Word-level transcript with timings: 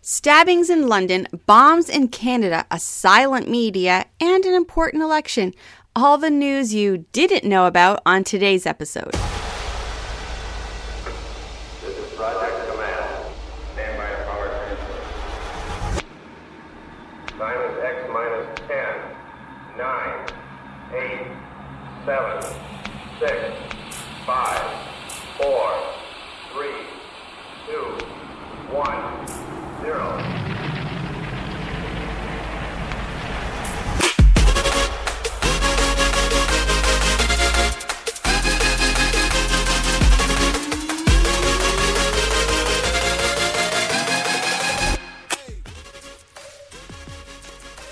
stabbings 0.00 0.70
in 0.70 0.88
London, 0.88 1.26
bombs 1.46 1.88
in 1.88 2.08
Canada, 2.08 2.66
a 2.70 2.78
silent 2.78 3.48
media, 3.48 4.06
and 4.20 4.44
an 4.44 4.54
important 4.54 5.02
election. 5.02 5.54
All 5.96 6.18
the 6.18 6.30
news 6.30 6.74
you 6.74 7.06
didn't 7.12 7.48
know 7.48 7.66
about 7.66 8.00
on 8.06 8.24
today's 8.24 8.66
episode. 8.66 9.12
This 11.82 11.98
is 11.98 12.14
Project 12.14 12.70
Command. 12.70 13.34
Stand 13.74 13.98
by 13.98 14.08
to 14.10 14.24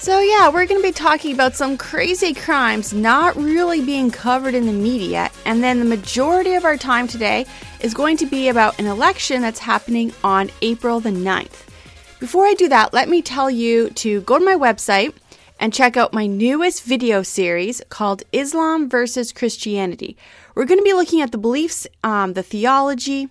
So, 0.06 0.20
yeah, 0.20 0.50
we're 0.50 0.66
going 0.66 0.80
to 0.80 0.86
be 0.86 0.92
talking 0.92 1.32
about 1.32 1.56
some 1.56 1.76
crazy 1.76 2.32
crimes 2.32 2.92
not 2.92 3.34
really 3.34 3.84
being 3.84 4.10
covered 4.10 4.54
in 4.54 4.66
the 4.66 4.72
media. 4.72 5.30
And 5.44 5.64
then 5.64 5.80
the 5.80 5.84
majority 5.84 6.54
of 6.54 6.64
our 6.64 6.76
time 6.76 7.08
today 7.08 7.44
is 7.80 7.92
going 7.92 8.16
to 8.18 8.26
be 8.26 8.48
about 8.48 8.78
an 8.78 8.86
election 8.86 9.42
that's 9.42 9.58
happening 9.58 10.12
on 10.22 10.50
April 10.62 11.00
the 11.00 11.10
9th. 11.10 11.65
Before 12.18 12.46
I 12.46 12.54
do 12.54 12.66
that, 12.68 12.94
let 12.94 13.10
me 13.10 13.20
tell 13.20 13.50
you 13.50 13.90
to 13.90 14.22
go 14.22 14.38
to 14.38 14.44
my 14.44 14.54
website 14.54 15.12
and 15.60 15.72
check 15.72 15.98
out 15.98 16.14
my 16.14 16.26
newest 16.26 16.82
video 16.82 17.22
series 17.22 17.82
called 17.90 18.22
Islam 18.32 18.88
versus 18.88 19.32
Christianity. 19.32 20.16
We're 20.54 20.64
going 20.64 20.80
to 20.80 20.84
be 20.84 20.94
looking 20.94 21.20
at 21.20 21.30
the 21.30 21.36
beliefs, 21.36 21.86
um, 22.02 22.32
the 22.32 22.42
theology, 22.42 23.28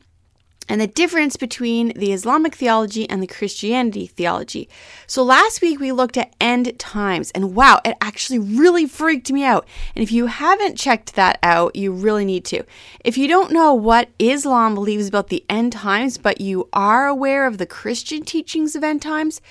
and 0.67 0.81
the 0.81 0.87
difference 0.87 1.35
between 1.35 1.89
the 1.95 2.11
Islamic 2.11 2.55
theology 2.55 3.09
and 3.09 3.21
the 3.21 3.27
Christianity 3.27 4.07
theology. 4.07 4.67
So 5.07 5.23
last 5.23 5.61
week 5.61 5.79
we 5.79 5.91
looked 5.91 6.17
at 6.17 6.35
end 6.41 6.77
times 6.79 7.31
and 7.31 7.55
wow, 7.55 7.79
it 7.85 7.95
actually 8.01 8.39
really 8.39 8.85
freaked 8.85 9.31
me 9.31 9.43
out. 9.43 9.67
And 9.95 10.03
if 10.03 10.11
you 10.11 10.27
haven't 10.27 10.77
checked 10.77 11.15
that 11.15 11.39
out, 11.43 11.75
you 11.75 11.91
really 11.91 12.25
need 12.25 12.45
to. 12.45 12.63
If 13.03 13.17
you 13.17 13.27
don't 13.27 13.51
know 13.51 13.73
what 13.73 14.09
Islam 14.17 14.73
believes 14.73 15.07
about 15.07 15.27
the 15.27 15.45
end 15.49 15.73
times, 15.73 16.17
but 16.17 16.41
you 16.41 16.67
are 16.73 17.07
aware 17.07 17.45
of 17.45 17.57
the 17.57 17.65
Christian 17.65 18.23
teachings 18.23 18.75
of 18.75 18.83
end 18.83 19.01
times, 19.01 19.41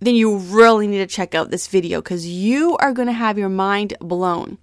then 0.00 0.14
you 0.14 0.36
really 0.36 0.86
need 0.86 0.98
to 0.98 1.06
check 1.06 1.34
out 1.34 1.50
this 1.50 1.66
video 1.66 2.00
because 2.00 2.26
you 2.26 2.76
are 2.78 2.92
going 2.92 3.08
to 3.08 3.12
have 3.12 3.36
your 3.36 3.48
mind 3.48 3.94
blown. 4.00 4.58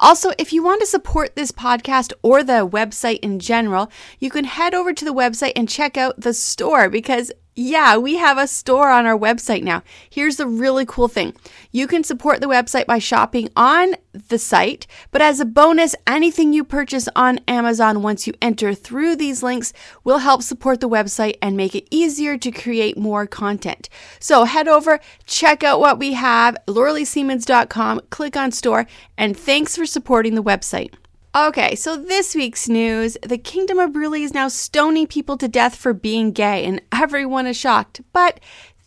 Also, 0.00 0.32
if 0.38 0.50
you 0.50 0.62
want 0.62 0.80
to 0.80 0.86
support 0.86 1.36
this 1.36 1.52
podcast 1.52 2.12
or 2.22 2.42
the 2.42 2.66
website 2.66 3.18
in 3.20 3.38
general, 3.38 3.90
you 4.18 4.30
can 4.30 4.44
head 4.46 4.74
over 4.74 4.94
to 4.94 5.04
the 5.04 5.12
website 5.12 5.52
and 5.54 5.68
check 5.68 5.98
out 5.98 6.18
the 6.18 6.32
store 6.32 6.88
because 6.88 7.30
yeah, 7.54 7.96
we 7.96 8.16
have 8.16 8.38
a 8.38 8.46
store 8.46 8.90
on 8.90 9.06
our 9.06 9.18
website 9.18 9.62
now. 9.62 9.82
Here's 10.08 10.36
the 10.36 10.46
really 10.46 10.86
cool 10.86 11.08
thing. 11.08 11.34
You 11.72 11.86
can 11.86 12.04
support 12.04 12.40
the 12.40 12.46
website 12.46 12.86
by 12.86 12.98
shopping 12.98 13.50
on 13.56 13.94
the 14.12 14.38
site, 14.38 14.86
but 15.10 15.20
as 15.20 15.40
a 15.40 15.44
bonus, 15.44 15.94
anything 16.06 16.52
you 16.52 16.64
purchase 16.64 17.08
on 17.16 17.40
Amazon 17.48 18.02
once 18.02 18.26
you 18.26 18.34
enter 18.40 18.72
through 18.72 19.16
these 19.16 19.42
links 19.42 19.72
will 20.04 20.18
help 20.18 20.42
support 20.42 20.80
the 20.80 20.88
website 20.88 21.36
and 21.42 21.56
make 21.56 21.74
it 21.74 21.88
easier 21.90 22.38
to 22.38 22.50
create 22.50 22.96
more 22.96 23.26
content. 23.26 23.88
So 24.20 24.44
head 24.44 24.68
over, 24.68 25.00
check 25.26 25.64
out 25.64 25.80
what 25.80 25.98
we 25.98 26.12
have, 26.14 26.56
lauraleesiemens.com, 26.66 28.02
click 28.10 28.36
on 28.36 28.52
store, 28.52 28.86
and 29.18 29.36
thanks 29.36 29.76
for 29.76 29.86
supporting 29.86 30.34
the 30.34 30.42
website. 30.42 30.94
Okay, 31.32 31.76
so 31.76 31.96
this 31.96 32.34
week's 32.34 32.68
news 32.68 33.16
the 33.22 33.38
Kingdom 33.38 33.78
of 33.78 33.92
Brunei 33.92 34.18
is 34.18 34.34
now 34.34 34.48
stoning 34.48 35.06
people 35.06 35.36
to 35.36 35.46
death 35.46 35.76
for 35.76 35.92
being 35.92 36.32
gay, 36.32 36.64
and 36.64 36.82
everyone 36.90 37.46
is 37.46 37.56
shocked. 37.56 38.00
But 38.12 38.40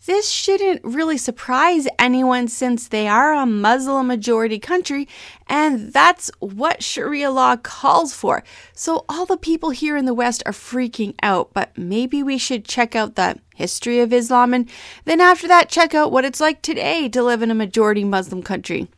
this 0.04 0.30
shouldn't 0.30 0.84
really 0.84 1.16
surprise 1.16 1.88
anyone 1.98 2.48
since 2.48 2.86
they 2.86 3.08
are 3.08 3.32
a 3.32 3.46
Muslim 3.46 4.08
majority 4.08 4.58
country, 4.58 5.08
and 5.46 5.90
that's 5.94 6.30
what 6.38 6.82
Sharia 6.82 7.30
law 7.30 7.56
calls 7.56 8.12
for. 8.12 8.44
So 8.74 9.06
all 9.08 9.24
the 9.24 9.38
people 9.38 9.70
here 9.70 9.96
in 9.96 10.04
the 10.04 10.12
West 10.12 10.42
are 10.44 10.52
freaking 10.52 11.14
out, 11.22 11.54
but 11.54 11.78
maybe 11.78 12.22
we 12.22 12.36
should 12.36 12.66
check 12.66 12.94
out 12.94 13.14
the 13.14 13.38
history 13.54 14.00
of 14.00 14.12
Islam 14.12 14.52
and 14.52 14.68
then 15.06 15.22
after 15.22 15.48
that, 15.48 15.70
check 15.70 15.94
out 15.94 16.12
what 16.12 16.26
it's 16.26 16.40
like 16.40 16.60
today 16.60 17.08
to 17.08 17.22
live 17.22 17.40
in 17.40 17.50
a 17.50 17.54
majority 17.54 18.04
Muslim 18.04 18.42
country. 18.42 18.88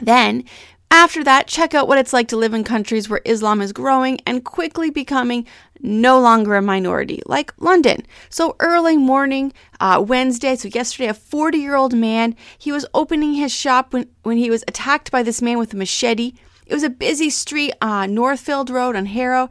Then 0.00 0.44
after 0.90 1.22
that, 1.24 1.46
check 1.46 1.74
out 1.74 1.86
what 1.86 1.98
it's 1.98 2.12
like 2.12 2.28
to 2.28 2.36
live 2.36 2.54
in 2.54 2.64
countries 2.64 3.08
where 3.08 3.20
Islam 3.24 3.60
is 3.60 3.72
growing 3.72 4.18
and 4.26 4.44
quickly 4.44 4.90
becoming 4.90 5.46
no 5.80 6.18
longer 6.18 6.56
a 6.56 6.62
minority, 6.62 7.22
like 7.26 7.52
London. 7.58 8.04
So, 8.30 8.56
early 8.58 8.96
morning, 8.96 9.52
uh, 9.80 10.02
Wednesday, 10.06 10.56
so 10.56 10.68
yesterday, 10.68 11.08
a 11.08 11.14
40 11.14 11.58
year 11.58 11.76
old 11.76 11.94
man, 11.94 12.34
he 12.58 12.72
was 12.72 12.86
opening 12.94 13.34
his 13.34 13.52
shop 13.52 13.92
when, 13.92 14.08
when 14.22 14.38
he 14.38 14.50
was 14.50 14.64
attacked 14.66 15.10
by 15.10 15.22
this 15.22 15.42
man 15.42 15.58
with 15.58 15.72
a 15.74 15.76
machete. 15.76 16.32
It 16.66 16.74
was 16.74 16.82
a 16.82 16.90
busy 16.90 17.30
street 17.30 17.72
on 17.80 18.14
Northfield 18.14 18.70
Road 18.70 18.96
on 18.96 19.06
Harrow. 19.06 19.48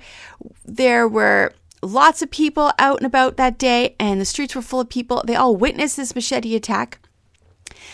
There 0.66 1.08
were 1.08 1.54
lots 1.82 2.22
of 2.22 2.32
people 2.32 2.72
out 2.78 2.98
and 2.98 3.06
about 3.06 3.38
that 3.38 3.58
day, 3.58 3.96
and 4.00 4.20
the 4.20 4.26
streets 4.26 4.56
were 4.56 4.62
full 4.62 4.82
of 4.82 4.90
people. 4.90 5.24
They 5.26 5.36
all 5.36 5.56
witnessed 5.56 5.98
this 5.98 6.16
machete 6.16 6.56
attack. 6.56 7.00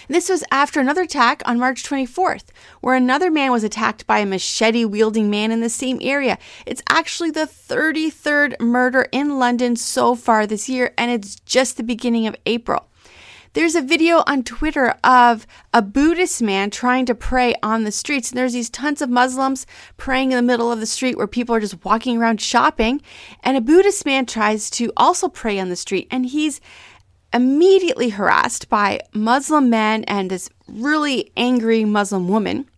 This 0.07 0.29
was 0.29 0.43
after 0.51 0.79
another 0.79 1.03
attack 1.03 1.41
on 1.45 1.59
March 1.59 1.83
24th, 1.83 2.45
where 2.81 2.95
another 2.95 3.31
man 3.31 3.51
was 3.51 3.63
attacked 3.63 4.05
by 4.05 4.19
a 4.19 4.25
machete 4.25 4.85
wielding 4.85 5.29
man 5.29 5.51
in 5.51 5.61
the 5.61 5.69
same 5.69 5.99
area. 6.01 6.37
It's 6.65 6.83
actually 6.89 7.31
the 7.31 7.47
33rd 7.47 8.59
murder 8.59 9.07
in 9.11 9.39
London 9.39 9.75
so 9.75 10.15
far 10.15 10.45
this 10.45 10.67
year, 10.67 10.93
and 10.97 11.11
it's 11.11 11.35
just 11.41 11.77
the 11.77 11.83
beginning 11.83 12.27
of 12.27 12.35
April. 12.45 12.89
There's 13.53 13.75
a 13.75 13.83
video 13.83 14.23
on 14.25 14.41
Twitter 14.43 14.95
of 15.03 15.45
a 15.73 15.83
Buddhist 15.83 16.41
man 16.41 16.71
trying 16.71 17.05
to 17.05 17.13
pray 17.13 17.53
on 17.61 17.83
the 17.83 17.91
streets. 17.91 18.31
And 18.31 18.37
there's 18.39 18.53
these 18.53 18.71
tons 18.71 18.99
of 18.99 19.11
Muslims 19.11 19.67
praying 19.95 20.31
in 20.31 20.37
the 20.37 20.41
middle 20.41 20.71
of 20.71 20.79
the 20.79 20.87
street 20.87 21.17
where 21.17 21.27
people 21.27 21.53
are 21.53 21.59
just 21.59 21.85
walking 21.85 22.17
around 22.17 22.41
shopping. 22.41 22.99
And 23.43 23.55
a 23.55 23.61
Buddhist 23.61 24.07
man 24.07 24.25
tries 24.25 24.71
to 24.71 24.91
also 24.97 25.27
pray 25.27 25.59
on 25.59 25.69
the 25.69 25.75
street. 25.75 26.07
And 26.09 26.25
he's 26.25 26.61
immediately 27.33 28.09
harassed 28.09 28.69
by 28.69 28.99
Muslim 29.13 29.69
men 29.69 30.03
and 30.05 30.29
this 30.29 30.49
really 30.67 31.31
angry 31.35 31.83
Muslim 31.83 32.27
woman. 32.27 32.69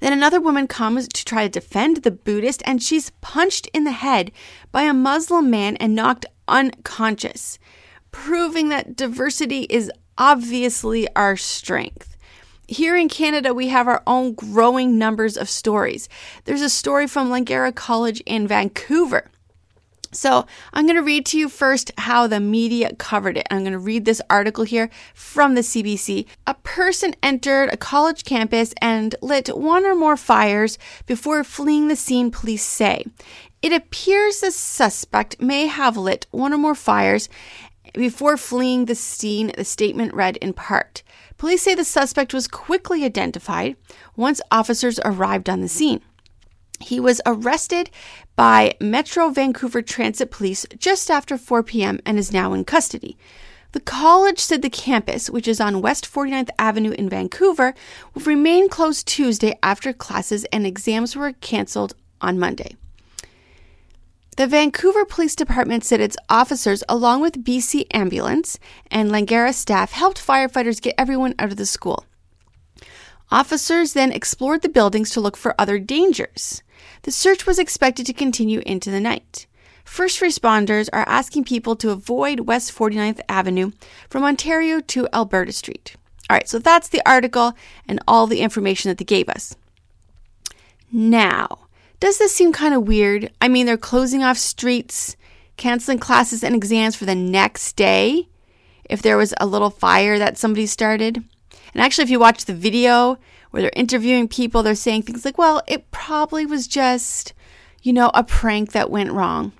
Then 0.00 0.12
another 0.12 0.40
woman 0.40 0.66
comes 0.66 1.06
to 1.06 1.24
try 1.24 1.44
to 1.44 1.48
defend 1.48 1.98
the 1.98 2.10
Buddhist, 2.10 2.62
and 2.66 2.82
she's 2.82 3.10
punched 3.20 3.68
in 3.72 3.84
the 3.84 3.92
head 3.92 4.32
by 4.72 4.82
a 4.82 4.92
Muslim 4.92 5.48
man 5.48 5.76
and 5.76 5.94
knocked 5.94 6.26
unconscious, 6.48 7.58
proving 8.10 8.68
that 8.70 8.96
diversity 8.96 9.62
is 9.70 9.92
obviously 10.18 11.06
our 11.14 11.36
strength. 11.36 12.16
Here 12.66 12.96
in 12.96 13.08
Canada, 13.08 13.54
we 13.54 13.68
have 13.68 13.86
our 13.86 14.02
own 14.06 14.34
growing 14.34 14.98
numbers 14.98 15.36
of 15.36 15.48
stories. 15.48 16.08
There's 16.44 16.62
a 16.62 16.70
story 16.70 17.06
from 17.06 17.30
Langara 17.30 17.74
College 17.74 18.20
in 18.26 18.48
Vancouver 18.48 19.30
so 20.12 20.46
I'm 20.72 20.86
going 20.86 20.96
to 20.96 21.02
read 21.02 21.26
to 21.26 21.38
you 21.38 21.48
first 21.48 21.90
how 21.98 22.26
the 22.26 22.38
media 22.38 22.94
covered 22.94 23.36
it. 23.38 23.46
I'm 23.50 23.60
going 23.60 23.72
to 23.72 23.78
read 23.78 24.04
this 24.04 24.20
article 24.28 24.64
here 24.64 24.90
from 25.14 25.54
the 25.54 25.62
CBC. 25.62 26.26
A 26.46 26.54
person 26.54 27.14
entered 27.22 27.72
a 27.72 27.78
college 27.78 28.24
campus 28.24 28.74
and 28.80 29.14
lit 29.22 29.48
one 29.56 29.86
or 29.86 29.94
more 29.94 30.16
fires 30.16 30.78
before 31.06 31.42
fleeing 31.44 31.88
the 31.88 31.96
scene, 31.96 32.30
police 32.30 32.62
say. 32.62 33.04
It 33.62 33.72
appears 33.72 34.40
the 34.40 34.50
suspect 34.50 35.40
may 35.40 35.66
have 35.66 35.96
lit 35.96 36.26
one 36.30 36.52
or 36.52 36.58
more 36.58 36.74
fires 36.74 37.28
before 37.94 38.36
fleeing 38.36 38.84
the 38.84 38.94
scene, 38.94 39.52
the 39.56 39.64
statement 39.64 40.14
read 40.14 40.36
in 40.38 40.52
part. 40.52 41.02
Police 41.38 41.62
say 41.62 41.74
the 41.74 41.84
suspect 41.84 42.34
was 42.34 42.48
quickly 42.48 43.04
identified 43.04 43.76
once 44.16 44.40
officers 44.50 45.00
arrived 45.04 45.48
on 45.48 45.60
the 45.60 45.68
scene. 45.68 46.00
He 46.82 47.00
was 47.00 47.20
arrested 47.24 47.90
by 48.36 48.74
Metro 48.80 49.30
Vancouver 49.30 49.82
Transit 49.82 50.30
Police 50.30 50.66
just 50.78 51.10
after 51.10 51.38
4 51.38 51.62
p.m. 51.62 52.00
and 52.04 52.18
is 52.18 52.32
now 52.32 52.52
in 52.52 52.64
custody. 52.64 53.16
The 53.72 53.80
college 53.80 54.38
said 54.38 54.60
the 54.60 54.68
campus, 54.68 55.30
which 55.30 55.48
is 55.48 55.60
on 55.60 55.80
West 55.80 56.04
49th 56.10 56.50
Avenue 56.58 56.90
in 56.90 57.08
Vancouver, 57.08 57.74
will 58.14 58.22
remain 58.22 58.68
closed 58.68 59.06
Tuesday 59.06 59.58
after 59.62 59.94
classes 59.94 60.44
and 60.52 60.66
exams 60.66 61.16
were 61.16 61.32
canceled 61.32 61.94
on 62.20 62.38
Monday. 62.38 62.76
The 64.36 64.46
Vancouver 64.46 65.04
Police 65.04 65.36
Department 65.36 65.84
said 65.84 66.00
its 66.00 66.16
officers, 66.28 66.82
along 66.88 67.20
with 67.20 67.44
BC 67.44 67.86
Ambulance 67.92 68.58
and 68.90 69.10
Langara 69.10 69.52
staff, 69.52 69.92
helped 69.92 70.26
firefighters 70.26 70.80
get 70.80 70.94
everyone 70.96 71.34
out 71.38 71.50
of 71.50 71.56
the 71.56 71.66
school. 71.66 72.04
Officers 73.30 73.94
then 73.94 74.12
explored 74.12 74.60
the 74.60 74.68
buildings 74.68 75.10
to 75.10 75.20
look 75.20 75.36
for 75.36 75.54
other 75.58 75.78
dangers. 75.78 76.62
The 77.02 77.10
search 77.10 77.46
was 77.46 77.58
expected 77.58 78.06
to 78.06 78.12
continue 78.12 78.62
into 78.64 78.90
the 78.90 79.00
night. 79.00 79.46
first 79.84 80.20
responders 80.20 80.88
are 80.92 81.08
asking 81.08 81.44
people 81.44 81.74
to 81.76 81.90
avoid 81.90 82.40
West 82.40 82.72
49th 82.72 83.20
Avenue 83.28 83.72
from 84.08 84.22
Ontario 84.24 84.80
to 84.80 85.08
Alberta 85.12 85.52
Street. 85.52 85.96
All 86.30 86.36
right, 86.36 86.48
so 86.48 86.58
that's 86.58 86.88
the 86.88 87.02
article 87.04 87.54
and 87.86 88.00
all 88.06 88.26
the 88.26 88.40
information 88.40 88.88
that 88.88 88.98
they 88.98 89.04
gave 89.04 89.28
us. 89.28 89.56
Now, 90.90 91.66
does 92.00 92.18
this 92.18 92.34
seem 92.34 92.52
kind 92.52 92.74
of 92.74 92.86
weird? 92.86 93.30
I 93.40 93.48
mean, 93.48 93.66
they're 93.66 93.76
closing 93.76 94.22
off 94.22 94.38
streets, 94.38 95.16
canceling 95.56 95.98
classes 95.98 96.42
and 96.42 96.54
exams 96.54 96.96
for 96.96 97.04
the 97.04 97.14
next 97.14 97.74
day 97.76 98.28
if 98.88 99.02
there 99.02 99.16
was 99.16 99.34
a 99.38 99.46
little 99.46 99.70
fire 99.70 100.18
that 100.18 100.38
somebody 100.38 100.66
started. 100.66 101.16
And 101.74 101.82
actually, 101.82 102.04
if 102.04 102.10
you 102.10 102.18
watch 102.18 102.44
the 102.44 102.54
video 102.54 103.18
where 103.52 103.62
they're 103.62 103.70
interviewing 103.76 104.26
people, 104.26 104.62
they're 104.62 104.74
saying 104.74 105.02
things 105.02 105.24
like, 105.24 105.38
well, 105.38 105.62
it 105.68 105.90
probably 105.92 106.44
was 106.44 106.66
just, 106.66 107.34
you 107.82 107.92
know, 107.92 108.10
a 108.14 108.24
prank 108.24 108.72
that 108.72 108.90
went 108.90 109.12
wrong. 109.12 109.52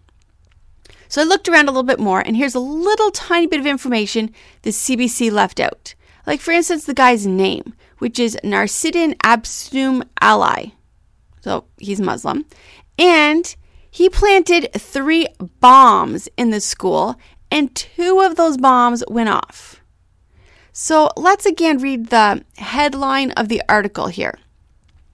So 1.08 1.20
I 1.20 1.24
looked 1.24 1.46
around 1.46 1.68
a 1.68 1.72
little 1.72 1.82
bit 1.82 2.00
more, 2.00 2.20
and 2.20 2.36
here's 2.36 2.54
a 2.54 2.60
little 2.60 3.10
tiny 3.10 3.46
bit 3.46 3.60
of 3.60 3.66
information 3.66 4.32
the 4.62 4.70
CBC 4.70 5.30
left 5.30 5.60
out. 5.60 5.94
Like, 6.26 6.40
for 6.40 6.52
instance, 6.52 6.86
the 6.86 6.94
guy's 6.94 7.26
name, 7.26 7.74
which 7.98 8.18
is 8.18 8.38
Narsiddin 8.42 9.16
Absum 9.18 10.04
Ali. 10.22 10.74
So 11.42 11.66
he's 11.78 12.00
Muslim. 12.00 12.46
And 12.98 13.54
he 13.90 14.08
planted 14.08 14.72
three 14.72 15.26
bombs 15.60 16.30
in 16.38 16.48
the 16.48 16.60
school, 16.60 17.16
and 17.50 17.74
two 17.74 18.20
of 18.20 18.36
those 18.36 18.56
bombs 18.56 19.04
went 19.06 19.28
off. 19.28 19.81
So 20.72 21.10
let's 21.16 21.44
again 21.44 21.78
read 21.78 22.06
the 22.06 22.44
headline 22.56 23.32
of 23.32 23.48
the 23.48 23.62
article 23.68 24.06
here. 24.06 24.38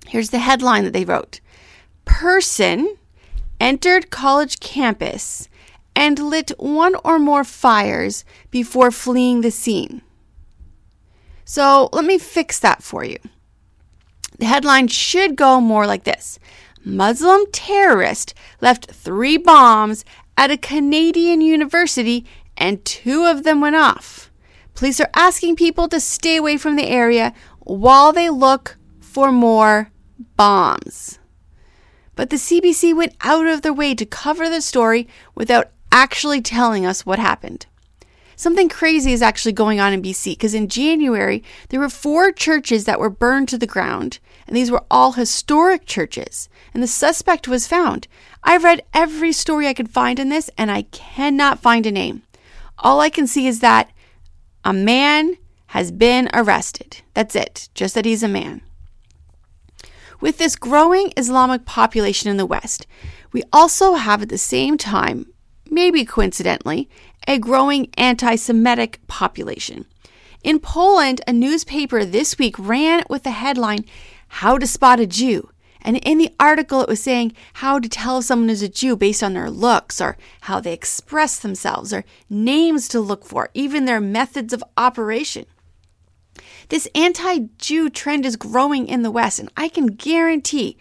Here's 0.06 0.30
the 0.30 0.38
headline 0.38 0.84
that 0.84 0.92
they 0.92 1.04
wrote 1.04 1.40
Person 2.04 2.96
entered 3.60 4.10
college 4.10 4.60
campus 4.60 5.48
and 5.96 6.18
lit 6.18 6.52
one 6.58 6.94
or 7.04 7.18
more 7.18 7.42
fires 7.42 8.24
before 8.52 8.92
fleeing 8.92 9.40
the 9.40 9.50
scene. 9.50 10.00
So 11.44 11.88
let 11.92 12.04
me 12.04 12.18
fix 12.18 12.60
that 12.60 12.82
for 12.82 13.04
you. 13.04 13.18
The 14.38 14.46
headline 14.46 14.86
should 14.86 15.34
go 15.34 15.60
more 15.60 15.86
like 15.86 16.04
this 16.04 16.38
Muslim 16.84 17.40
terrorist 17.50 18.32
left 18.60 18.92
three 18.92 19.36
bombs 19.36 20.04
at 20.36 20.52
a 20.52 20.56
Canadian 20.56 21.40
university 21.40 22.24
and 22.56 22.84
two 22.84 23.24
of 23.24 23.42
them 23.42 23.60
went 23.60 23.74
off. 23.74 24.27
Police 24.78 25.00
are 25.00 25.10
asking 25.14 25.56
people 25.56 25.88
to 25.88 25.98
stay 25.98 26.36
away 26.36 26.56
from 26.56 26.76
the 26.76 26.86
area 26.86 27.34
while 27.58 28.12
they 28.12 28.30
look 28.30 28.78
for 29.00 29.32
more 29.32 29.90
bombs. 30.36 31.18
But 32.14 32.30
the 32.30 32.36
CBC 32.36 32.94
went 32.94 33.16
out 33.22 33.48
of 33.48 33.62
their 33.62 33.72
way 33.72 33.96
to 33.96 34.06
cover 34.06 34.48
the 34.48 34.60
story 34.60 35.08
without 35.34 35.70
actually 35.90 36.40
telling 36.40 36.86
us 36.86 37.04
what 37.04 37.18
happened 37.18 37.66
something 38.38 38.68
crazy 38.68 39.12
is 39.12 39.20
actually 39.20 39.52
going 39.52 39.80
on 39.80 39.92
in 39.92 40.00
BC 40.00 40.32
because 40.32 40.54
in 40.54 40.68
January, 40.68 41.42
there 41.68 41.80
were 41.80 41.88
four 41.88 42.30
churches 42.30 42.84
that 42.84 43.00
were 43.00 43.10
burned 43.10 43.48
to 43.48 43.58
the 43.58 43.66
ground, 43.66 44.20
and 44.46 44.56
these 44.56 44.70
were 44.70 44.84
all 44.90 45.12
historic 45.12 45.84
churches, 45.86 46.48
and 46.72 46.80
the 46.80 46.86
suspect 46.86 47.48
was 47.48 47.66
found. 47.66 48.06
I've 48.44 48.62
read 48.62 48.84
every 48.94 49.32
story 49.32 49.66
I 49.66 49.74
could 49.74 49.90
find 49.90 50.20
in 50.20 50.28
this, 50.28 50.48
and 50.56 50.70
I 50.70 50.82
cannot 50.82 51.58
find 51.58 51.84
a 51.84 51.90
name. 51.90 52.22
All 52.78 53.00
I 53.00 53.10
can 53.10 53.26
see 53.26 53.48
is 53.48 53.58
that 53.58 53.90
a 54.68 54.72
man 54.74 55.38
has 55.68 55.90
been 55.90 56.28
arrested. 56.34 57.00
That's 57.14 57.34
it, 57.34 57.70
just 57.72 57.94
that 57.94 58.04
he's 58.04 58.22
a 58.22 58.28
man. 58.28 58.60
With 60.20 60.36
this 60.36 60.56
growing 60.56 61.10
Islamic 61.16 61.64
population 61.64 62.30
in 62.30 62.36
the 62.36 62.44
West, 62.44 62.86
we 63.32 63.42
also 63.50 63.94
have 63.94 64.20
at 64.20 64.28
the 64.28 64.36
same 64.36 64.76
time, 64.76 65.32
maybe 65.70 66.04
coincidentally, 66.04 66.86
a 67.26 67.38
growing 67.38 67.88
anti 67.96 68.36
Semitic 68.36 69.00
population. 69.06 69.86
In 70.44 70.58
Poland, 70.58 71.22
a 71.26 71.32
newspaper 71.32 72.04
this 72.04 72.38
week 72.38 72.58
ran 72.58 73.04
with 73.08 73.22
the 73.22 73.30
headline, 73.30 73.86
How 74.28 74.58
to 74.58 74.66
Spot 74.66 75.00
a 75.00 75.06
Jew. 75.06 75.48
And 75.82 75.96
in 75.98 76.18
the 76.18 76.34
article, 76.40 76.80
it 76.82 76.88
was 76.88 77.02
saying 77.02 77.34
how 77.54 77.78
to 77.78 77.88
tell 77.88 78.18
if 78.18 78.24
someone 78.24 78.50
is 78.50 78.62
a 78.62 78.68
Jew 78.68 78.96
based 78.96 79.22
on 79.22 79.34
their 79.34 79.50
looks 79.50 80.00
or 80.00 80.16
how 80.42 80.60
they 80.60 80.72
express 80.72 81.38
themselves 81.38 81.92
or 81.92 82.04
names 82.28 82.88
to 82.88 83.00
look 83.00 83.24
for, 83.24 83.50
even 83.54 83.84
their 83.84 84.00
methods 84.00 84.52
of 84.52 84.64
operation. 84.76 85.46
This 86.68 86.88
anti 86.94 87.48
Jew 87.58 87.88
trend 87.90 88.26
is 88.26 88.36
growing 88.36 88.88
in 88.88 89.02
the 89.02 89.10
West, 89.10 89.38
and 89.38 89.50
I 89.56 89.68
can 89.68 89.86
guarantee 89.86 90.76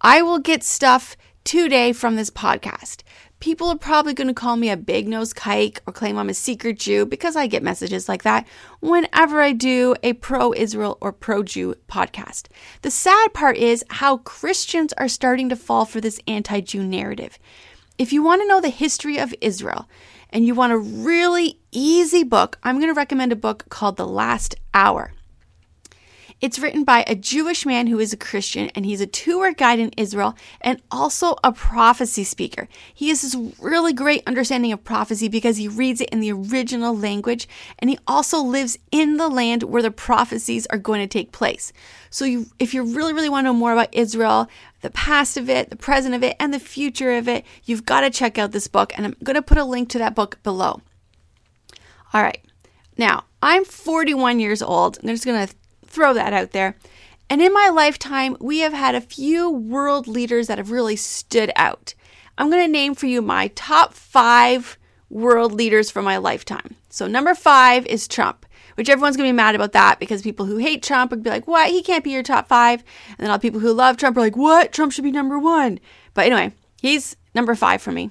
I 0.00 0.22
will 0.22 0.38
get 0.38 0.62
stuff 0.64 1.16
today 1.44 1.92
from 1.92 2.16
this 2.16 2.30
podcast 2.30 3.02
people 3.42 3.66
are 3.66 3.76
probably 3.76 4.14
going 4.14 4.28
to 4.28 4.34
call 4.34 4.54
me 4.54 4.70
a 4.70 4.76
big 4.76 5.08
nose 5.08 5.34
kike 5.34 5.80
or 5.84 5.92
claim 5.92 6.16
I'm 6.16 6.28
a 6.28 6.34
secret 6.34 6.78
Jew 6.78 7.04
because 7.04 7.34
I 7.34 7.48
get 7.48 7.64
messages 7.64 8.08
like 8.08 8.22
that 8.22 8.46
whenever 8.78 9.42
I 9.42 9.50
do 9.50 9.96
a 10.04 10.12
pro 10.12 10.54
Israel 10.54 10.96
or 11.00 11.12
pro 11.12 11.42
Jew 11.42 11.74
podcast. 11.88 12.46
The 12.82 12.90
sad 12.92 13.34
part 13.34 13.56
is 13.56 13.84
how 13.90 14.18
Christians 14.18 14.92
are 14.92 15.08
starting 15.08 15.48
to 15.48 15.56
fall 15.56 15.84
for 15.84 16.00
this 16.00 16.20
anti 16.28 16.60
Jew 16.60 16.84
narrative. 16.84 17.36
If 17.98 18.12
you 18.12 18.22
want 18.22 18.42
to 18.42 18.48
know 18.48 18.60
the 18.60 18.68
history 18.68 19.18
of 19.18 19.34
Israel 19.40 19.88
and 20.30 20.46
you 20.46 20.54
want 20.54 20.72
a 20.72 20.78
really 20.78 21.58
easy 21.72 22.22
book, 22.22 22.60
I'm 22.62 22.76
going 22.76 22.94
to 22.94 22.94
recommend 22.94 23.32
a 23.32 23.36
book 23.36 23.64
called 23.68 23.96
The 23.96 24.06
Last 24.06 24.54
Hour. 24.72 25.14
It's 26.42 26.58
written 26.58 26.82
by 26.82 27.04
a 27.06 27.14
Jewish 27.14 27.64
man 27.64 27.86
who 27.86 28.00
is 28.00 28.12
a 28.12 28.16
Christian, 28.16 28.68
and 28.74 28.84
he's 28.84 29.00
a 29.00 29.06
tour 29.06 29.52
guide 29.52 29.78
in 29.78 29.92
Israel 29.96 30.34
and 30.60 30.82
also 30.90 31.36
a 31.44 31.52
prophecy 31.52 32.24
speaker. 32.24 32.66
He 32.92 33.10
has 33.10 33.22
this 33.22 33.36
really 33.60 33.92
great 33.92 34.24
understanding 34.26 34.72
of 34.72 34.82
prophecy 34.82 35.28
because 35.28 35.56
he 35.56 35.68
reads 35.68 36.00
it 36.00 36.10
in 36.10 36.18
the 36.18 36.32
original 36.32 36.98
language, 36.98 37.46
and 37.78 37.88
he 37.88 37.98
also 38.08 38.40
lives 38.40 38.76
in 38.90 39.18
the 39.18 39.28
land 39.28 39.62
where 39.62 39.82
the 39.82 39.92
prophecies 39.92 40.66
are 40.66 40.78
going 40.78 41.00
to 41.00 41.06
take 41.06 41.30
place. 41.30 41.72
So, 42.10 42.24
you, 42.24 42.46
if 42.58 42.74
you 42.74 42.82
really, 42.82 43.12
really 43.12 43.28
want 43.28 43.44
to 43.44 43.52
know 43.52 43.56
more 43.56 43.72
about 43.72 43.94
Israel, 43.94 44.48
the 44.80 44.90
past 44.90 45.36
of 45.36 45.48
it, 45.48 45.70
the 45.70 45.76
present 45.76 46.12
of 46.12 46.24
it, 46.24 46.34
and 46.40 46.52
the 46.52 46.58
future 46.58 47.12
of 47.12 47.28
it, 47.28 47.44
you've 47.66 47.86
got 47.86 48.00
to 48.00 48.10
check 48.10 48.36
out 48.36 48.50
this 48.50 48.66
book, 48.66 48.92
and 48.96 49.06
I'm 49.06 49.14
going 49.22 49.36
to 49.36 49.42
put 49.42 49.58
a 49.58 49.64
link 49.64 49.90
to 49.90 49.98
that 49.98 50.16
book 50.16 50.42
below. 50.42 50.80
All 52.12 52.20
right. 52.20 52.44
Now, 52.98 53.26
I'm 53.40 53.64
41 53.64 54.40
years 54.40 54.60
old, 54.60 54.98
I'm 55.00 55.08
just 55.08 55.24
going 55.24 55.46
to 55.46 55.54
throw 55.92 56.14
that 56.14 56.32
out 56.32 56.50
there. 56.52 56.76
And 57.30 57.40
in 57.40 57.52
my 57.52 57.68
lifetime, 57.68 58.36
we 58.40 58.58
have 58.58 58.72
had 58.72 58.94
a 58.94 59.00
few 59.00 59.50
world 59.50 60.06
leaders 60.06 60.48
that 60.48 60.58
have 60.58 60.70
really 60.70 60.96
stood 60.96 61.52
out. 61.56 61.94
I'm 62.36 62.50
going 62.50 62.64
to 62.64 62.70
name 62.70 62.94
for 62.94 63.06
you 63.06 63.22
my 63.22 63.48
top 63.48 63.94
five 63.94 64.78
world 65.08 65.52
leaders 65.52 65.90
from 65.90 66.04
my 66.04 66.16
lifetime. 66.16 66.76
So, 66.88 67.06
number 67.06 67.34
five 67.34 67.86
is 67.86 68.08
Trump, 68.08 68.44
which 68.74 68.88
everyone's 68.88 69.16
going 69.16 69.28
to 69.28 69.32
be 69.32 69.36
mad 69.36 69.54
about 69.54 69.72
that 69.72 69.98
because 69.98 70.22
people 70.22 70.46
who 70.46 70.56
hate 70.56 70.82
Trump 70.82 71.10
would 71.10 71.22
be 71.22 71.30
like, 71.30 71.46
what? 71.46 71.70
He 71.70 71.82
can't 71.82 72.04
be 72.04 72.10
your 72.10 72.22
top 72.22 72.48
five. 72.48 72.82
And 73.10 73.18
then 73.18 73.30
all 73.30 73.38
people 73.38 73.60
who 73.60 73.72
love 73.72 73.96
Trump 73.96 74.16
are 74.16 74.20
like, 74.20 74.36
what? 74.36 74.72
Trump 74.72 74.92
should 74.92 75.04
be 75.04 75.12
number 75.12 75.38
one. 75.38 75.78
But 76.14 76.26
anyway, 76.26 76.52
he's 76.80 77.16
number 77.34 77.54
five 77.54 77.80
for 77.80 77.92
me. 77.92 78.10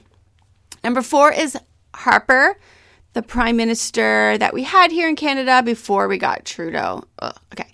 Number 0.83 1.01
four 1.01 1.31
is 1.31 1.57
Harper, 1.93 2.57
the 3.13 3.21
prime 3.21 3.57
minister 3.57 4.37
that 4.37 4.53
we 4.53 4.63
had 4.63 4.91
here 4.91 5.09
in 5.09 5.15
Canada 5.15 5.61
before 5.63 6.07
we 6.07 6.17
got 6.17 6.45
Trudeau. 6.45 7.03
Ugh, 7.19 7.35
okay. 7.53 7.70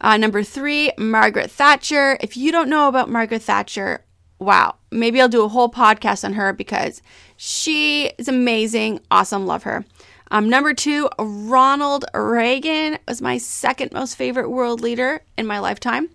Uh, 0.00 0.16
number 0.16 0.42
three, 0.42 0.92
Margaret 0.98 1.50
Thatcher. 1.50 2.16
If 2.20 2.36
you 2.36 2.52
don't 2.52 2.70
know 2.70 2.88
about 2.88 3.10
Margaret 3.10 3.42
Thatcher, 3.42 4.04
wow, 4.38 4.76
maybe 4.90 5.20
I'll 5.20 5.28
do 5.28 5.44
a 5.44 5.48
whole 5.48 5.70
podcast 5.70 6.24
on 6.24 6.32
her 6.34 6.52
because 6.52 7.02
she 7.36 8.06
is 8.18 8.28
amazing. 8.28 9.00
Awesome. 9.10 9.46
Love 9.46 9.64
her. 9.64 9.84
Um, 10.30 10.48
number 10.48 10.72
two, 10.74 11.08
Ronald 11.18 12.04
Reagan 12.14 12.98
was 13.08 13.20
my 13.20 13.38
second 13.38 13.92
most 13.92 14.14
favorite 14.14 14.48
world 14.48 14.80
leader 14.80 15.22
in 15.36 15.46
my 15.46 15.58
lifetime. 15.58 16.08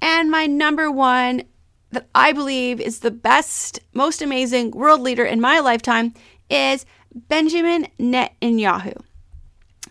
And 0.00 0.30
my 0.30 0.46
number 0.46 0.90
one 0.90 1.44
that 1.92 2.08
I 2.14 2.32
believe 2.32 2.80
is 2.80 3.00
the 3.00 3.10
best, 3.10 3.80
most 3.94 4.20
amazing 4.20 4.72
world 4.72 5.00
leader 5.00 5.24
in 5.24 5.40
my 5.40 5.60
lifetime 5.60 6.14
is 6.50 6.84
Benjamin 7.14 7.86
Netanyahu. 8.00 9.00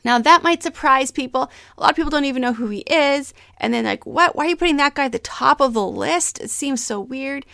Now, 0.04 0.20
that 0.20 0.44
might 0.44 0.64
surprise 0.64 1.12
people. 1.12 1.52
A 1.78 1.82
lot 1.82 1.92
of 1.92 1.96
people 1.96 2.10
don't 2.10 2.26
even 2.26 2.42
know 2.42 2.54
who 2.54 2.68
he 2.68 2.80
is. 2.82 3.34
And 3.58 3.74
then, 3.74 3.86
like, 3.86 4.06
what? 4.06 4.36
Why 4.36 4.46
are 4.46 4.50
you 4.50 4.56
putting 4.56 4.78
that 4.78 4.96
guy 4.96 5.06
at 5.06 5.12
the 5.12 5.20
top 5.20 5.62
of 5.62 5.74
the 5.74 5.86
list? 5.86 6.40
It 6.40 6.50
seems 6.50 6.84
so 6.84 7.00
weird. 7.00 7.46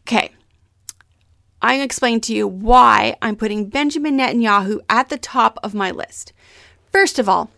Okay. 0.00 0.32
I'm 1.62 1.70
going 1.70 1.80
to 1.80 1.84
explain 1.84 2.20
to 2.22 2.34
you 2.34 2.46
why 2.46 3.16
I'm 3.22 3.36
putting 3.36 3.68
Benjamin 3.68 4.18
Netanyahu 4.18 4.80
at 4.88 5.08
the 5.08 5.18
top 5.18 5.58
of 5.62 5.74
my 5.74 5.90
list. 5.90 6.32
First 6.92 7.18
of 7.18 7.28
all, 7.28 7.50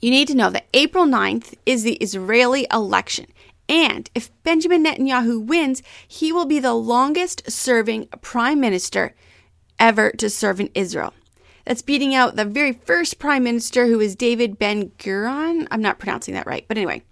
you 0.00 0.10
need 0.10 0.28
to 0.28 0.34
know 0.34 0.50
that 0.50 0.66
April 0.74 1.04
9th 1.04 1.54
is 1.64 1.82
the 1.82 1.94
Israeli 1.94 2.66
election. 2.72 3.26
And 3.68 4.10
if 4.14 4.30
Benjamin 4.42 4.84
Netanyahu 4.84 5.46
wins, 5.46 5.82
he 6.06 6.32
will 6.32 6.44
be 6.44 6.58
the 6.58 6.74
longest 6.74 7.50
serving 7.50 8.08
prime 8.20 8.60
minister 8.60 9.14
ever 9.78 10.10
to 10.12 10.28
serve 10.28 10.60
in 10.60 10.70
Israel. 10.74 11.14
That's 11.64 11.82
beating 11.82 12.14
out 12.14 12.36
the 12.36 12.44
very 12.44 12.72
first 12.72 13.18
prime 13.18 13.44
minister, 13.44 13.86
who 13.86 14.00
is 14.00 14.16
David 14.16 14.58
Ben 14.58 14.90
Gurion. 14.98 15.66
I'm 15.70 15.82
not 15.82 15.98
pronouncing 15.98 16.34
that 16.34 16.46
right, 16.46 16.64
but 16.68 16.76
anyway. 16.76 17.02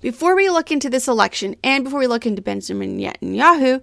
Before 0.00 0.36
we 0.36 0.48
look 0.48 0.70
into 0.70 0.88
this 0.88 1.08
election 1.08 1.56
and 1.64 1.84
before 1.84 2.00
we 2.00 2.06
look 2.06 2.26
into 2.26 2.42
Benjamin 2.42 2.98
Netanyahu, 2.98 3.82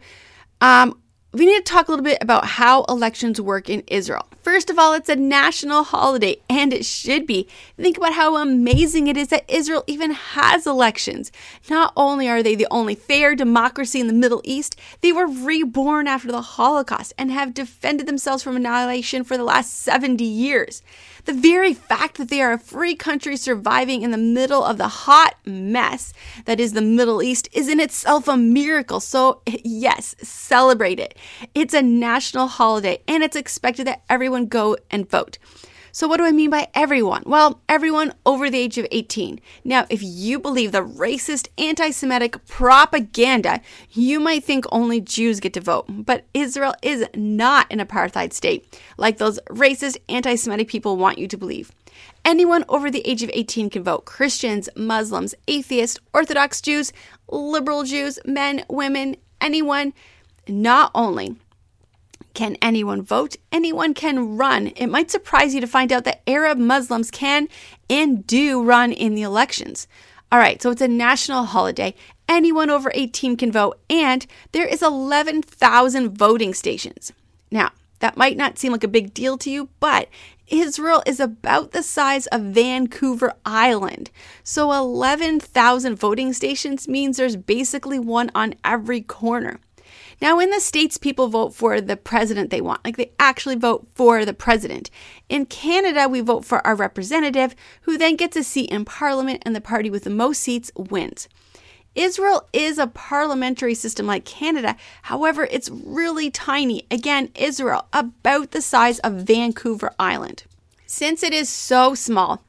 um, 0.61 0.99
we 1.33 1.45
need 1.45 1.65
to 1.65 1.71
talk 1.71 1.87
a 1.87 1.91
little 1.91 2.05
bit 2.05 2.19
about 2.21 2.45
how 2.45 2.83
elections 2.85 3.41
work 3.41 3.69
in 3.69 3.83
Israel. 3.87 4.27
First 4.45 4.69
of 4.69 4.77
all, 4.77 4.93
it's 4.93 5.09
a 5.09 5.15
national 5.15 5.83
holiday, 5.83 6.37
and 6.47 6.71
it 6.71 6.85
should 6.85 7.25
be. 7.25 7.47
Think 7.77 7.97
about 7.97 8.13
how 8.13 8.35
amazing 8.35 9.07
it 9.07 9.17
is 9.17 9.29
that 9.29 9.51
Israel 9.51 9.83
even 9.87 10.11
has 10.11 10.67
elections. 10.67 11.31
Not 11.67 11.91
only 11.97 12.29
are 12.29 12.43
they 12.43 12.53
the 12.53 12.67
only 12.69 12.93
fair 12.93 13.33
democracy 13.33 13.99
in 13.99 14.05
the 14.05 14.13
Middle 14.13 14.41
East, 14.43 14.79
they 15.01 15.11
were 15.11 15.25
reborn 15.25 16.05
after 16.07 16.31
the 16.31 16.43
Holocaust 16.43 17.11
and 17.17 17.31
have 17.31 17.55
defended 17.55 18.05
themselves 18.05 18.43
from 18.43 18.55
annihilation 18.55 19.23
for 19.23 19.35
the 19.35 19.43
last 19.43 19.79
70 19.79 20.23
years. 20.23 20.83
The 21.25 21.33
very 21.33 21.73
fact 21.73 22.19
that 22.19 22.29
they 22.29 22.39
are 22.39 22.53
a 22.53 22.59
free 22.59 22.93
country 22.93 23.35
surviving 23.35 24.03
in 24.03 24.11
the 24.11 24.17
middle 24.17 24.63
of 24.63 24.77
the 24.77 24.87
hot 24.87 25.35
mess 25.43 26.13
that 26.45 26.59
is 26.59 26.73
the 26.73 26.83
Middle 26.83 27.23
East 27.23 27.49
is 27.51 27.67
in 27.67 27.79
itself 27.79 28.27
a 28.27 28.37
miracle. 28.37 28.99
So, 28.99 29.41
yes, 29.63 30.15
celebrate 30.21 30.99
it. 30.99 31.17
It's 31.55 31.73
a 31.73 31.81
national 31.81 32.45
holiday 32.45 33.01
and 33.07 33.23
it's 33.23 33.35
expected 33.35 33.87
that 33.87 34.03
everyone 34.07 34.34
go 34.43 34.75
and 34.91 35.09
vote. 35.09 35.37
So, 35.95 36.09
what 36.09 36.17
do 36.17 36.25
I 36.25 36.33
mean 36.33 36.49
by 36.49 36.67
everyone? 36.73 37.23
Well, 37.25 37.61
everyone 37.69 38.13
over 38.25 38.49
the 38.49 38.57
age 38.57 38.77
of 38.77 38.85
18. 38.91 39.39
Now, 39.63 39.85
if 39.89 40.03
you 40.03 40.41
believe 40.41 40.73
the 40.73 40.83
racist, 40.83 41.47
anti 41.57 41.91
Semitic 41.91 42.45
propaganda, 42.47 43.61
you 43.91 44.19
might 44.19 44.43
think 44.43 44.65
only 44.73 44.99
Jews 44.99 45.39
get 45.39 45.53
to 45.53 45.61
vote. 45.61 45.85
But 45.87 46.25
Israel 46.33 46.73
is 46.81 47.07
not 47.15 47.67
an 47.71 47.79
apartheid 47.79 48.33
state, 48.33 48.77
like 48.97 49.19
those 49.19 49.39
racist, 49.49 49.95
anti 50.09 50.35
Semitic 50.35 50.67
people 50.67 50.97
want 50.97 51.17
you 51.17 51.29
to 51.29 51.37
believe. 51.37 51.71
Anyone 52.25 52.65
over 52.67 52.91
the 52.91 53.07
age 53.07 53.23
of 53.23 53.31
18 53.33 53.69
can 53.69 53.83
vote 53.83 54.03
Christians, 54.03 54.67
Muslims, 54.75 55.33
atheists, 55.47 55.97
Orthodox 56.13 56.59
Jews, 56.59 56.91
liberal 57.29 57.83
Jews, 57.83 58.19
men, 58.25 58.65
women, 58.67 59.15
anyone. 59.39 59.93
Not 60.45 60.91
only 60.93 61.37
can 62.35 62.57
anyone 62.61 63.01
vote? 63.01 63.37
Anyone 63.51 63.93
can 63.93 64.37
run. 64.37 64.67
It 64.75 64.87
might 64.87 65.09
surprise 65.09 65.55
you 65.55 65.61
to 65.61 65.67
find 65.67 65.91
out 65.91 66.03
that 66.03 66.21
Arab 66.27 66.57
Muslims 66.57 67.09
can 67.09 67.47
and 67.89 68.27
do 68.27 68.63
run 68.63 68.91
in 68.91 69.15
the 69.15 69.23
elections. 69.23 69.87
All 70.31 70.39
right, 70.39 70.61
so 70.61 70.71
it's 70.71 70.81
a 70.81 70.87
national 70.87 71.45
holiday. 71.45 71.95
Anyone 72.27 72.69
over 72.69 72.91
18 72.93 73.37
can 73.37 73.51
vote, 73.51 73.79
and 73.89 74.25
there 74.51 74.65
is 74.65 74.81
11,000 74.81 76.09
voting 76.09 76.53
stations. 76.53 77.13
Now, 77.51 77.71
that 77.99 78.17
might 78.17 78.35
not 78.35 78.59
seem 78.59 78.71
like 78.71 78.83
a 78.83 78.89
big 78.89 79.13
deal 79.13 79.37
to 79.37 79.49
you, 79.49 79.69
but 79.79 80.09
Israel 80.47 81.01
is 81.05 81.19
about 81.19 81.71
the 81.71 81.81
size 81.81 82.27
of 82.27 82.41
Vancouver 82.41 83.33
Island. 83.45 84.11
So 84.43 84.71
11,000 84.71 85.95
voting 85.95 86.33
stations 86.33 86.87
means 86.87 87.17
there's 87.17 87.35
basically 87.35 87.97
one 87.97 88.29
on 88.35 88.55
every 88.63 89.01
corner. 89.01 89.59
Now, 90.21 90.39
in 90.39 90.49
the 90.49 90.59
States, 90.59 90.97
people 90.97 91.27
vote 91.27 91.53
for 91.53 91.81
the 91.81 91.97
president 91.97 92.49
they 92.49 92.61
want. 92.61 92.83
Like 92.85 92.97
they 92.97 93.11
actually 93.19 93.55
vote 93.55 93.87
for 93.95 94.25
the 94.25 94.33
president. 94.33 94.89
In 95.29 95.45
Canada, 95.45 96.07
we 96.07 96.21
vote 96.21 96.45
for 96.45 96.65
our 96.65 96.75
representative, 96.75 97.55
who 97.81 97.97
then 97.97 98.15
gets 98.15 98.37
a 98.37 98.43
seat 98.43 98.69
in 98.69 98.85
parliament, 98.85 99.43
and 99.45 99.55
the 99.55 99.61
party 99.61 99.89
with 99.89 100.03
the 100.03 100.09
most 100.09 100.41
seats 100.41 100.71
wins. 100.75 101.27
Israel 101.95 102.47
is 102.51 102.77
a 102.77 102.87
parliamentary 102.87 103.73
system 103.73 104.05
like 104.05 104.25
Canada. 104.25 104.75
However, 105.03 105.47
it's 105.49 105.69
really 105.69 106.29
tiny. 106.29 106.85
Again, 106.91 107.31
Israel, 107.35 107.87
about 107.93 108.51
the 108.51 108.61
size 108.61 108.99
of 108.99 109.13
Vancouver 109.13 109.93
Island. 109.97 110.43
Since 110.85 111.23
it 111.23 111.33
is 111.33 111.49
so 111.49 111.95
small, 111.95 112.43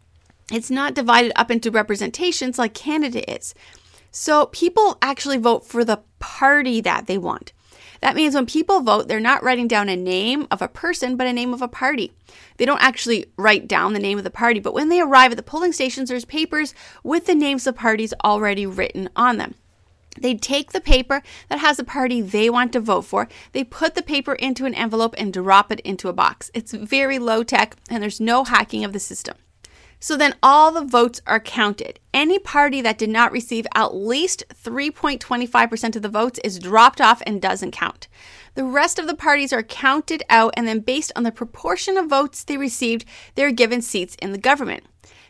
it's 0.50 0.70
not 0.70 0.94
divided 0.94 1.32
up 1.36 1.50
into 1.50 1.70
representations 1.70 2.58
like 2.58 2.74
Canada 2.74 3.28
is. 3.32 3.54
So 4.10 4.46
people 4.46 4.98
actually 5.00 5.38
vote 5.38 5.64
for 5.64 5.84
the 5.84 6.00
party 6.18 6.80
that 6.80 7.06
they 7.06 7.18
want. 7.18 7.52
That 8.00 8.16
means 8.16 8.34
when 8.34 8.46
people 8.46 8.80
vote, 8.80 9.08
they're 9.08 9.20
not 9.20 9.42
writing 9.42 9.68
down 9.68 9.88
a 9.88 9.96
name 9.96 10.46
of 10.50 10.62
a 10.62 10.68
person, 10.68 11.16
but 11.16 11.26
a 11.26 11.32
name 11.32 11.52
of 11.52 11.62
a 11.62 11.68
party. 11.68 12.12
They 12.56 12.66
don't 12.66 12.82
actually 12.82 13.26
write 13.36 13.68
down 13.68 13.92
the 13.92 13.98
name 13.98 14.18
of 14.18 14.24
the 14.24 14.30
party, 14.30 14.60
but 14.60 14.74
when 14.74 14.88
they 14.88 15.00
arrive 15.00 15.32
at 15.32 15.36
the 15.36 15.42
polling 15.42 15.72
stations, 15.72 16.08
there's 16.08 16.24
papers 16.24 16.74
with 17.02 17.26
the 17.26 17.34
names 17.34 17.66
of 17.66 17.76
parties 17.76 18.14
already 18.24 18.66
written 18.66 19.08
on 19.16 19.38
them. 19.38 19.54
They 20.18 20.34
take 20.34 20.72
the 20.72 20.80
paper 20.80 21.22
that 21.48 21.58
has 21.58 21.78
a 21.78 21.84
party 21.84 22.20
they 22.20 22.48
want 22.48 22.72
to 22.72 22.80
vote 22.80 23.02
for, 23.02 23.28
they 23.52 23.64
put 23.64 23.94
the 23.94 24.02
paper 24.02 24.34
into 24.34 24.64
an 24.64 24.74
envelope 24.74 25.14
and 25.18 25.32
drop 25.32 25.70
it 25.70 25.80
into 25.80 26.08
a 26.08 26.12
box. 26.12 26.50
It's 26.54 26.72
very 26.72 27.18
low 27.18 27.42
tech 27.42 27.76
and 27.90 28.02
there's 28.02 28.20
no 28.20 28.44
hacking 28.44 28.84
of 28.84 28.92
the 28.92 29.00
system. 29.00 29.36
So 30.06 30.16
then 30.16 30.36
all 30.40 30.70
the 30.70 30.84
votes 30.84 31.20
are 31.26 31.40
counted. 31.40 31.98
Any 32.14 32.38
party 32.38 32.80
that 32.80 32.96
did 32.96 33.10
not 33.10 33.32
receive 33.32 33.66
at 33.74 33.92
least 33.92 34.44
3.25% 34.54 35.96
of 35.96 36.02
the 36.02 36.08
votes 36.08 36.38
is 36.44 36.60
dropped 36.60 37.00
off 37.00 37.20
and 37.26 37.42
doesn't 37.42 37.72
count. 37.72 38.06
The 38.54 38.62
rest 38.62 39.00
of 39.00 39.08
the 39.08 39.16
parties 39.16 39.52
are 39.52 39.64
counted 39.64 40.22
out, 40.30 40.54
and 40.56 40.68
then 40.68 40.78
based 40.78 41.10
on 41.16 41.24
the 41.24 41.32
proportion 41.32 41.96
of 41.96 42.06
votes 42.06 42.44
they 42.44 42.56
received, 42.56 43.04
they're 43.34 43.50
given 43.50 43.82
seats 43.82 44.14
in 44.22 44.30
the 44.30 44.38
government. 44.38 44.84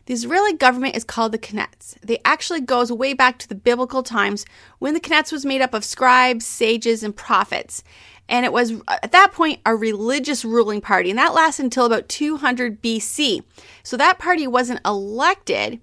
The 0.05 0.13
Israeli 0.13 0.53
government 0.53 0.95
is 0.95 1.05
called 1.05 1.33
the 1.33 1.39
Knesset. 1.39 1.99
They 2.03 2.19
actually 2.27 2.61
goes 2.61 2.93
way 2.93 3.15
back 3.15 3.39
to 3.39 3.49
the 3.49 3.55
biblical 3.55 4.03
times 4.03 4.45
when 4.79 4.93
the 4.93 5.01
Knesset 5.01 5.33
was 5.33 5.47
made 5.47 5.63
up 5.63 5.73
of 5.73 5.87
scribes, 5.87 6.47
sages, 6.47 7.03
and 7.03 7.17
prophets. 7.17 7.83
And 8.29 8.45
it 8.45 8.53
was 8.53 8.73
at 8.89 9.13
that 9.13 9.33
point 9.33 9.61
a 9.65 9.77
religious 9.77 10.45
ruling 10.45 10.81
party, 10.81 11.11
and 11.11 11.19
that 11.19 11.35
lasted 11.35 11.65
until 11.65 11.87
about 11.87 12.09
200 12.09 12.83
BC. 12.83 13.43
So 13.83 13.97
that 13.97 14.19
party 14.19 14.47
wasn't 14.47 14.81
elected, 14.85 15.81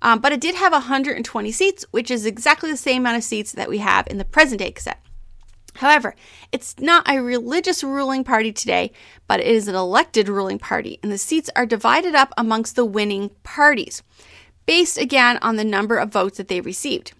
um, 0.00 0.20
but 0.20 0.32
it 0.32 0.40
did 0.40 0.54
have 0.54 0.72
120 0.72 1.52
seats, 1.52 1.84
which 1.90 2.10
is 2.10 2.24
exactly 2.26 2.70
the 2.70 2.76
same 2.76 3.02
amount 3.02 3.18
of 3.18 3.24
seats 3.24 3.52
that 3.52 3.68
we 3.68 3.78
have 3.78 4.06
in 4.08 4.18
the 4.18 4.24
present 4.24 4.60
day 4.60 4.72
Knesset. 4.72 4.96
However, 5.76 6.14
it's 6.50 6.78
not 6.78 7.08
a 7.08 7.22
religious 7.22 7.82
ruling 7.82 8.24
party 8.24 8.52
today, 8.52 8.92
but 9.26 9.40
it 9.40 9.46
is 9.46 9.68
an 9.68 9.74
elected 9.74 10.28
ruling 10.28 10.58
party, 10.58 10.98
and 11.02 11.10
the 11.10 11.18
seats 11.18 11.50
are 11.56 11.66
divided 11.66 12.14
up 12.14 12.32
amongst 12.36 12.76
the 12.76 12.84
winning 12.84 13.30
parties, 13.42 14.02
based 14.66 14.98
again 14.98 15.38
on 15.40 15.56
the 15.56 15.64
number 15.64 15.96
of 15.96 16.12
votes 16.12 16.36
that 16.36 16.48
they 16.48 16.60
received. 16.60 17.12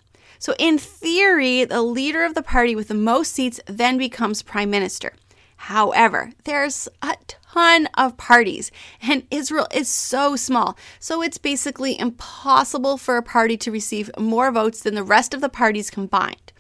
So, 0.43 0.57
in 0.59 0.77
theory, 0.77 1.65
the 1.65 1.83
leader 1.83 2.25
of 2.25 2.35
the 2.35 2.43
party 2.43 2.75
with 2.75 2.89
the 2.89 2.95
most 2.95 3.33
seats 3.33 3.61
then 3.67 3.97
becomes 3.97 4.43
prime 4.43 4.71
minister. 4.71 5.13
However, 5.55 6.33
there's 6.43 6.89
a 7.01 7.15
ton 7.29 7.89
of 7.97 8.17
parties, 8.17 8.73
and 9.01 9.25
Israel 9.31 9.69
is 9.73 9.89
so 9.89 10.35
small, 10.35 10.77
so 10.99 11.23
it's 11.23 11.39
basically 11.39 11.97
impossible 11.97 12.99
for 12.99 13.17
a 13.17 13.23
party 13.23 13.57
to 13.59 13.71
receive 13.71 14.11
more 14.19 14.51
votes 14.51 14.83
than 14.83 14.97
the 14.97 15.05
rest 15.05 15.33
of 15.33 15.43
the 15.43 15.49
parties 15.49 15.91
combined. 15.91 16.53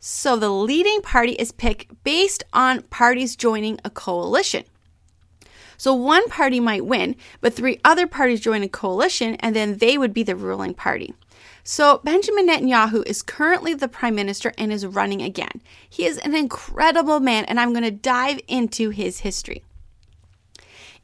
So 0.00 0.34
the 0.34 0.50
leading 0.50 1.00
party 1.00 1.34
is 1.34 1.52
picked 1.52 2.02
based 2.02 2.42
on 2.52 2.82
parties 2.90 3.36
joining 3.36 3.78
a 3.84 3.90
coalition. 3.90 4.64
So 5.76 5.94
one 5.94 6.28
party 6.28 6.58
might 6.58 6.86
win, 6.86 7.14
but 7.40 7.54
three 7.54 7.78
other 7.84 8.08
parties 8.08 8.40
join 8.40 8.64
a 8.64 8.68
coalition, 8.68 9.36
and 9.36 9.54
then 9.54 9.78
they 9.78 9.96
would 9.96 10.12
be 10.12 10.24
the 10.24 10.34
ruling 10.34 10.74
party. 10.74 11.14
So, 11.64 12.00
Benjamin 12.02 12.48
Netanyahu 12.48 13.06
is 13.06 13.22
currently 13.22 13.72
the 13.72 13.86
prime 13.86 14.16
minister 14.16 14.52
and 14.58 14.72
is 14.72 14.84
running 14.84 15.22
again. 15.22 15.62
He 15.88 16.06
is 16.06 16.18
an 16.18 16.34
incredible 16.34 17.20
man, 17.20 17.44
and 17.44 17.60
I'm 17.60 17.72
going 17.72 17.84
to 17.84 17.90
dive 17.92 18.40
into 18.48 18.90
his 18.90 19.20
history. 19.20 19.62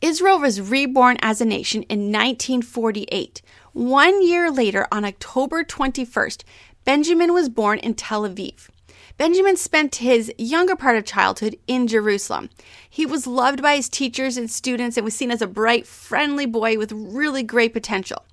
Israel 0.00 0.40
was 0.40 0.60
reborn 0.60 1.16
as 1.22 1.40
a 1.40 1.44
nation 1.44 1.82
in 1.84 2.12
1948. 2.12 3.40
One 3.72 4.26
year 4.26 4.50
later, 4.50 4.88
on 4.90 5.04
October 5.04 5.62
21st, 5.62 6.42
Benjamin 6.84 7.32
was 7.32 7.48
born 7.48 7.78
in 7.78 7.94
Tel 7.94 8.22
Aviv. 8.22 8.68
Benjamin 9.16 9.56
spent 9.56 9.96
his 9.96 10.32
younger 10.38 10.76
part 10.76 10.96
of 10.96 11.04
childhood 11.04 11.56
in 11.66 11.86
Jerusalem. 11.88 12.50
He 12.88 13.04
was 13.04 13.26
loved 13.26 13.60
by 13.62 13.76
his 13.76 13.88
teachers 13.88 14.36
and 14.36 14.50
students 14.50 14.96
and 14.96 15.04
was 15.04 15.14
seen 15.14 15.30
as 15.30 15.42
a 15.42 15.48
bright, 15.48 15.86
friendly 15.86 16.46
boy 16.46 16.78
with 16.78 16.92
really 16.92 17.42
great 17.42 17.72
potential. 17.72 18.24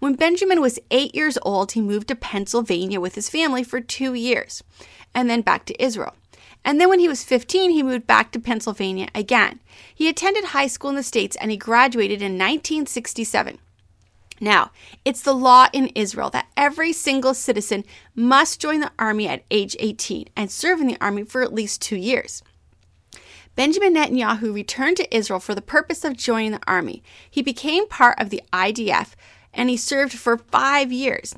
When 0.00 0.14
Benjamin 0.14 0.62
was 0.62 0.78
eight 0.90 1.14
years 1.14 1.38
old, 1.42 1.72
he 1.72 1.80
moved 1.80 2.08
to 2.08 2.16
Pennsylvania 2.16 3.00
with 3.00 3.14
his 3.14 3.28
family 3.28 3.62
for 3.62 3.80
two 3.80 4.14
years 4.14 4.62
and 5.14 5.28
then 5.28 5.42
back 5.42 5.66
to 5.66 5.82
Israel. 5.82 6.16
And 6.64 6.80
then 6.80 6.88
when 6.88 7.00
he 7.00 7.08
was 7.08 7.22
15, 7.22 7.70
he 7.70 7.82
moved 7.82 8.06
back 8.06 8.32
to 8.32 8.40
Pennsylvania 8.40 9.08
again. 9.14 9.60
He 9.94 10.08
attended 10.08 10.46
high 10.46 10.66
school 10.68 10.90
in 10.90 10.96
the 10.96 11.02
States 11.02 11.36
and 11.40 11.50
he 11.50 11.56
graduated 11.58 12.22
in 12.22 12.32
1967. 12.32 13.58
Now, 14.40 14.70
it's 15.04 15.20
the 15.20 15.34
law 15.34 15.68
in 15.72 15.88
Israel 15.88 16.30
that 16.30 16.48
every 16.56 16.94
single 16.94 17.34
citizen 17.34 17.84
must 18.14 18.58
join 18.58 18.80
the 18.80 18.92
army 18.98 19.28
at 19.28 19.44
age 19.50 19.76
18 19.78 20.28
and 20.34 20.50
serve 20.50 20.80
in 20.80 20.86
the 20.86 20.96
army 20.98 21.24
for 21.24 21.42
at 21.42 21.52
least 21.52 21.82
two 21.82 21.96
years. 21.96 22.42
Benjamin 23.54 23.94
Netanyahu 23.94 24.54
returned 24.54 24.96
to 24.96 25.14
Israel 25.14 25.40
for 25.40 25.54
the 25.54 25.60
purpose 25.60 26.04
of 26.04 26.16
joining 26.16 26.52
the 26.52 26.60
army. 26.66 27.02
He 27.30 27.42
became 27.42 27.86
part 27.86 28.18
of 28.18 28.30
the 28.30 28.42
IDF, 28.50 29.12
and 29.52 29.68
he 29.68 29.76
served 29.76 30.12
for 30.12 30.38
five 30.38 30.92
years. 30.92 31.34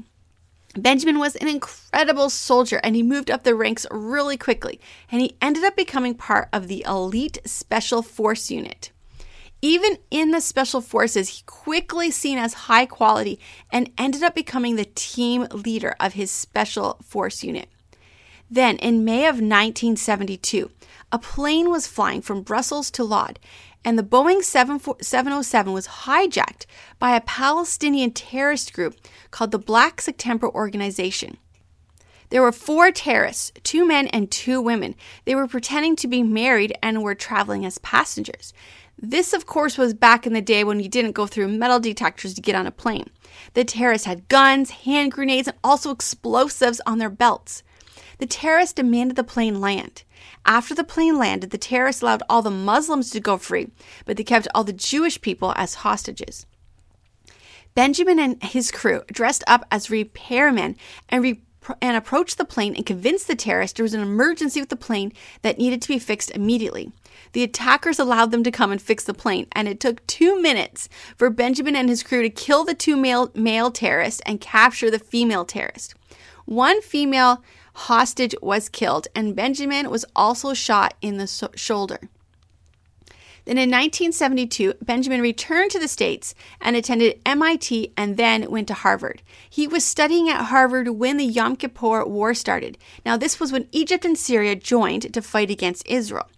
Benjamin 0.75 1.19
was 1.19 1.37
an 1.37 1.49
incredible 1.49 2.31
soldier 2.31 2.81
and 2.83 2.97
he 2.97 3.03
moved 3.03 3.31
up 3.31 3.43
the 3.43 3.55
ranks 3.55 3.87
really 3.91 4.37
quickly, 4.37 4.81
and 5.11 5.21
he 5.21 5.37
ended 5.41 5.65
up 5.65 5.77
becoming 5.77 6.15
part 6.15 6.49
of 6.53 6.69
the 6.69 6.85
elite 6.87 7.39
special 7.45 8.03
force 8.03 8.51
unit. 8.51 8.91
Even 9.61 9.99
in 10.11 10.33
the 10.33 10.41
special 10.41 10.81
forces, 10.81 11.29
he 11.29 11.43
quickly 11.47 12.11
seen 12.11 12.37
as 12.37 12.55
high 12.55 12.87
quality 12.87 13.39
and 13.71 13.91
ended 13.97 14.23
up 14.23 14.35
becoming 14.35 14.75
the 14.75 14.89
team 14.95 15.47
leader 15.53 15.95
of 16.01 16.15
his 16.15 16.31
special 16.31 16.99
force 17.05 17.45
unit. 17.45 17.69
Then, 18.51 18.77
in 18.79 19.05
May 19.05 19.21
of 19.21 19.37
1972, 19.37 20.71
a 21.13 21.19
plane 21.19 21.71
was 21.71 21.87
flying 21.87 22.23
from 22.23 22.43
Brussels 22.43 22.91
to 22.93 23.05
Lod, 23.05 23.39
and 23.85 23.99
the 23.99 24.03
Boeing 24.03 24.43
707 24.43 25.73
was 25.73 25.89
hijacked 25.89 26.67
by 26.99 27.17
a 27.17 27.21
Palestinian 27.21 28.13
terrorist 28.13 28.73
group 28.73 28.97
called 29.31 29.51
the 29.51 29.59
Black 29.59 30.01
September 30.01 30.49
Organization. 30.49 31.39
There 32.31 32.43
were 32.43 32.53
four 32.53 32.91
terrorists, 32.91 33.53
two 33.63 33.87
men 33.87 34.07
and 34.07 34.31
two 34.31 34.61
women. 34.61 34.95
They 35.27 35.35
were 35.35 35.47
pretending 35.47 35.97
to 35.97 36.09
be 36.09 36.23
married 36.23 36.73
and 36.83 37.03
were 37.03 37.15
traveling 37.15 37.67
as 37.67 37.77
passengers. 37.79 38.55
This, 38.99 39.33
of 39.33 39.47
course, 39.47 39.77
was 39.77 39.93
back 39.95 40.27
in 40.27 40.33
the 40.33 40.41
day 40.41 40.65
when 40.65 40.81
you 40.81 40.89
didn't 40.89 41.13
go 41.13 41.27
through 41.27 41.49
metal 41.49 41.81
detectors 41.81 42.35
to 42.35 42.41
get 42.41 42.55
on 42.55 42.67
a 42.67 42.71
plane. 42.71 43.11
The 43.55 43.65
terrorists 43.65 44.07
had 44.07 44.29
guns, 44.29 44.71
hand 44.71 45.13
grenades, 45.13 45.49
and 45.49 45.59
also 45.63 45.91
explosives 45.91 46.81
on 46.87 46.99
their 46.99 47.11
belts. 47.11 47.63
The 48.19 48.27
terrorists 48.27 48.75
demanded 48.75 49.17
the 49.17 49.25
plane 49.25 49.61
land. 49.61 50.05
After 50.45 50.75
the 50.75 50.85
plane 50.85 51.19
landed, 51.19 51.51
the 51.51 51.59
terrorists 51.59 52.03
allowed 52.03 52.23
all 52.29 52.43
the 52.43 52.51
Muslims 52.51 53.11
to 53.11 53.21
go 53.21 53.37
free, 53.37 53.71
but 54.05 54.17
they 54.17 54.25
kept 54.25 54.49
all 54.55 54.65
the 54.65 54.73
Jewish 54.73 55.21
people 55.21 55.53
as 55.57 55.77
hostages. 55.77 56.47
Benjamin 57.75 58.19
and 58.19 58.43
his 58.43 58.71
crew 58.71 59.03
dressed 59.07 59.45
up 59.47 59.65
as 59.71 59.89
repairmen 59.89 60.77
and 61.09 61.23
re- 61.23 61.43
and 61.81 61.97
approached 61.97 62.39
the 62.39 62.45
plane 62.45 62.75
and 62.75 62.85
convinced 62.85 63.29
the 63.29 63.37
terrorists 63.37 63.77
there 63.77 63.85
was 63.85 63.95
an 63.95 64.01
emergency 64.01 64.61
with 64.61 64.69
the 64.69 64.77
plane 64.77 65.13
that 65.43 65.59
needed 65.59 65.81
to 65.81 65.89
be 65.89 65.99
fixed 65.99 66.31
immediately. 66.33 66.91
The 67.33 67.45
attackers 67.45 67.99
allowed 67.99 68.31
them 68.31 68.43
to 68.43 68.51
come 68.51 68.73
and 68.73 68.83
fix 68.83 69.05
the 69.05 69.15
plane, 69.15 69.47
and 69.53 69.69
it 69.69 69.81
took 69.81 70.05
two 70.07 70.41
minutes 70.41 70.89
for 71.17 71.31
Benjamin 71.31 71.77
and 71.77 71.89
his 71.89 72.03
crew 72.03 72.23
to 72.23 72.31
kill 72.31 72.65
the 72.65 72.75
two 72.75 72.97
male, 72.97 73.31
male 73.35 73.71
terrorists 73.71 74.21
and 74.27 74.41
capture 74.41 74.91
the 74.91 74.99
female 74.99 75.45
terrorist. 75.45 75.95
One 76.45 76.83
female 76.83 77.43
hostage 77.75 78.35
was 78.43 78.69
killed, 78.69 79.09
and 79.15 79.37
Benjamin 79.37 79.91
was 79.91 80.05
also 80.15 80.55
shot 80.55 80.95
in 81.01 81.17
the 81.19 81.27
so- 81.27 81.51
shoulder. 81.55 82.01
Then 83.45 83.59
in 83.59 83.71
1972, 83.71 84.75
Benjamin 84.83 85.21
returned 85.21 85.73
to 85.73 85.81
the 85.81 85.89
States 85.89 86.33
and 86.61 86.77
attended 86.77 87.21
MIT 87.27 87.93
and 87.97 88.17
then 88.17 88.49
went 88.49 88.69
to 88.69 88.75
Harvard. 88.75 89.21
He 89.51 89.67
was 89.67 89.85
studying 89.85 90.29
at 90.29 90.45
Harvard 90.45 90.89
when 90.91 91.17
the 91.17 91.25
Yom 91.25 91.57
Kippur 91.57 92.05
War 92.05 92.35
started. 92.35 92.79
Now, 93.05 93.17
this 93.17 93.41
was 93.41 93.51
when 93.51 93.67
Egypt 93.73 94.05
and 94.05 94.17
Syria 94.17 94.55
joined 94.55 95.13
to 95.13 95.21
fight 95.21 95.51
against 95.51 95.87
Israel. 95.89 96.29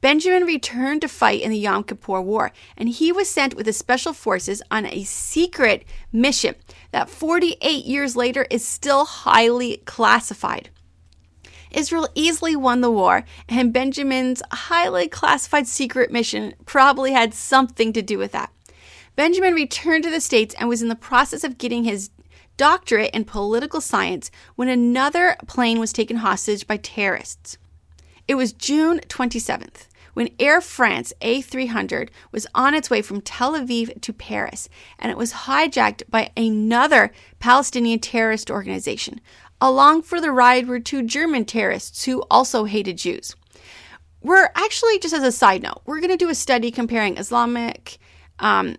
Benjamin 0.00 0.44
returned 0.44 1.02
to 1.02 1.08
fight 1.08 1.42
in 1.42 1.50
the 1.50 1.58
Yom 1.58 1.82
Kippur 1.84 2.20
War, 2.22 2.52
and 2.76 2.88
he 2.88 3.12
was 3.12 3.28
sent 3.28 3.54
with 3.54 3.66
the 3.66 3.72
Special 3.72 4.12
Forces 4.12 4.62
on 4.70 4.86
a 4.86 5.04
secret 5.04 5.84
mission 6.12 6.54
that 6.90 7.10
48 7.10 7.84
years 7.84 8.16
later 8.16 8.46
is 8.50 8.66
still 8.66 9.04
highly 9.04 9.78
classified. 9.78 10.70
Israel 11.76 12.08
easily 12.14 12.56
won 12.56 12.80
the 12.80 12.90
war, 12.90 13.24
and 13.48 13.72
Benjamin's 13.72 14.42
highly 14.50 15.08
classified 15.08 15.66
secret 15.66 16.10
mission 16.10 16.54
probably 16.64 17.12
had 17.12 17.34
something 17.34 17.92
to 17.92 18.02
do 18.02 18.18
with 18.18 18.32
that. 18.32 18.50
Benjamin 19.14 19.54
returned 19.54 20.02
to 20.04 20.10
the 20.10 20.20
States 20.20 20.54
and 20.58 20.68
was 20.68 20.80
in 20.82 20.88
the 20.88 20.96
process 20.96 21.44
of 21.44 21.58
getting 21.58 21.84
his 21.84 22.10
doctorate 22.56 23.14
in 23.14 23.24
political 23.24 23.82
science 23.82 24.30
when 24.54 24.68
another 24.68 25.36
plane 25.46 25.78
was 25.78 25.92
taken 25.92 26.16
hostage 26.16 26.66
by 26.66 26.78
terrorists. 26.78 27.58
It 28.26 28.36
was 28.36 28.52
June 28.52 29.00
27th 29.00 29.86
when 30.16 30.30
Air 30.40 30.62
France 30.62 31.12
A300 31.20 32.08
was 32.32 32.46
on 32.54 32.72
its 32.72 32.88
way 32.88 33.02
from 33.02 33.20
Tel 33.20 33.52
Aviv 33.52 34.00
to 34.00 34.14
Paris, 34.14 34.70
and 34.98 35.12
it 35.12 35.18
was 35.18 35.44
hijacked 35.44 36.04
by 36.08 36.30
another 36.34 37.12
Palestinian 37.38 37.98
terrorist 37.98 38.50
organization. 38.50 39.20
Along 39.60 40.02
for 40.02 40.20
the 40.20 40.30
ride 40.30 40.68
were 40.68 40.80
two 40.80 41.02
German 41.02 41.44
terrorists 41.44 42.04
who 42.04 42.22
also 42.30 42.64
hated 42.64 42.98
Jews. 42.98 43.34
We're 44.20 44.50
actually, 44.54 44.98
just 44.98 45.14
as 45.14 45.22
a 45.22 45.32
side 45.32 45.62
note, 45.62 45.82
we're 45.86 46.00
going 46.00 46.10
to 46.10 46.16
do 46.16 46.28
a 46.28 46.34
study 46.34 46.70
comparing 46.70 47.16
Islamic 47.16 47.98
um, 48.38 48.76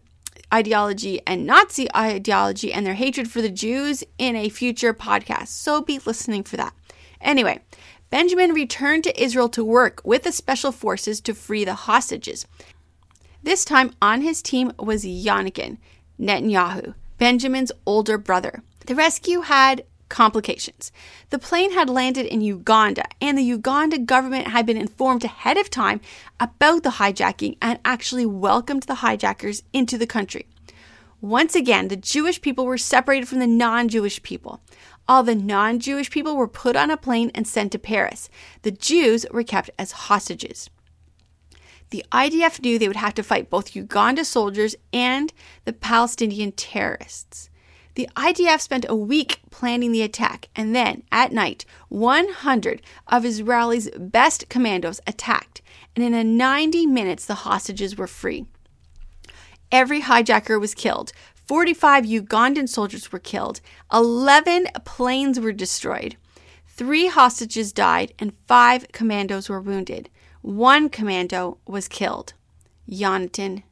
ideology 0.53 1.21
and 1.25 1.45
Nazi 1.45 1.87
ideology 1.95 2.71
and 2.71 2.85
their 2.85 2.93
hatred 2.93 3.29
for 3.29 3.41
the 3.41 3.49
Jews 3.49 4.03
in 4.17 4.35
a 4.35 4.49
future 4.49 4.93
podcast. 4.93 5.47
So 5.47 5.81
be 5.81 5.99
listening 5.99 6.43
for 6.43 6.57
that. 6.57 6.73
Anyway, 7.21 7.59
Benjamin 8.09 8.53
returned 8.53 9.03
to 9.03 9.21
Israel 9.21 9.49
to 9.49 9.63
work 9.63 10.01
with 10.03 10.23
the 10.23 10.31
special 10.31 10.71
forces 10.71 11.19
to 11.21 11.33
free 11.33 11.65
the 11.65 11.73
hostages. 11.73 12.45
This 13.43 13.65
time 13.65 13.93
on 14.01 14.21
his 14.21 14.41
team 14.41 14.71
was 14.77 15.05
Yonatan 15.05 15.77
Netanyahu, 16.19 16.93
Benjamin's 17.17 17.71
older 17.85 18.17
brother. 18.17 18.63
The 18.85 18.95
rescue 18.95 19.41
had 19.41 19.83
complications. 20.09 20.91
The 21.29 21.39
plane 21.39 21.73
had 21.73 21.89
landed 21.89 22.25
in 22.25 22.41
Uganda, 22.41 23.05
and 23.21 23.37
the 23.37 23.43
Uganda 23.43 23.97
government 23.97 24.47
had 24.47 24.65
been 24.65 24.77
informed 24.77 25.23
ahead 25.23 25.57
of 25.57 25.69
time 25.69 26.01
about 26.39 26.83
the 26.83 26.91
hijacking 26.91 27.57
and 27.61 27.79
actually 27.83 28.25
welcomed 28.25 28.83
the 28.83 28.95
hijackers 28.95 29.63
into 29.73 29.97
the 29.97 30.07
country. 30.07 30.47
Once 31.21 31.55
again, 31.55 31.87
the 31.87 31.95
Jewish 31.95 32.41
people 32.41 32.65
were 32.65 32.77
separated 32.77 33.27
from 33.27 33.39
the 33.39 33.47
non 33.47 33.87
Jewish 33.87 34.21
people. 34.21 34.61
All 35.07 35.23
the 35.23 35.35
non 35.35 35.79
Jewish 35.79 36.11
people 36.11 36.35
were 36.35 36.47
put 36.47 36.75
on 36.75 36.91
a 36.91 36.97
plane 36.97 37.31
and 37.33 37.47
sent 37.47 37.71
to 37.71 37.79
Paris. 37.79 38.29
The 38.61 38.71
Jews 38.71 39.25
were 39.31 39.43
kept 39.43 39.69
as 39.79 39.91
hostages. 39.91 40.69
The 41.89 42.05
IDF 42.11 42.61
knew 42.61 42.77
they 42.77 42.87
would 42.87 42.97
have 42.97 43.15
to 43.15 43.23
fight 43.23 43.49
both 43.49 43.75
Uganda 43.75 44.25
soldiers 44.25 44.75
and 44.91 45.31
the 45.63 45.73
Palestinian 45.73 46.51
terrorists. 46.51 47.49
The 47.97 48.07
IDF 48.15 48.61
spent 48.61 48.85
a 48.87 48.95
week 48.95 49.39
planning 49.49 49.91
the 49.91 50.03
attack, 50.03 50.49
and 50.55 50.75
then, 50.75 51.01
at 51.11 51.31
night, 51.31 51.65
100 51.89 52.83
of 53.07 53.23
Israelis' 53.23 53.89
best 54.11 54.47
commandos 54.49 55.01
attacked, 55.07 55.63
and 55.95 56.05
in 56.05 56.13
a 56.13 56.23
90 56.23 56.85
minutes, 56.85 57.25
the 57.25 57.41
hostages 57.41 57.97
were 57.97 58.05
free. 58.05 58.45
Every 59.71 60.03
hijacker 60.03 60.61
was 60.61 60.75
killed. 60.75 61.11
45 61.47 62.03
Ugandan 62.03 62.69
soldiers 62.69 63.11
were 63.11 63.17
killed. 63.17 63.61
11 63.91 64.67
planes 64.85 65.39
were 65.39 65.51
destroyed. 65.51 66.17
Three 66.67 67.07
hostages 67.07 67.73
died, 67.73 68.13
and 68.19 68.37
five 68.45 68.91
commandos 68.91 69.49
were 69.49 69.59
wounded. 69.59 70.11
One 70.43 70.89
commando 70.89 71.57
was 71.65 71.87
killed. 71.87 72.33
Yonatan. 72.87 73.63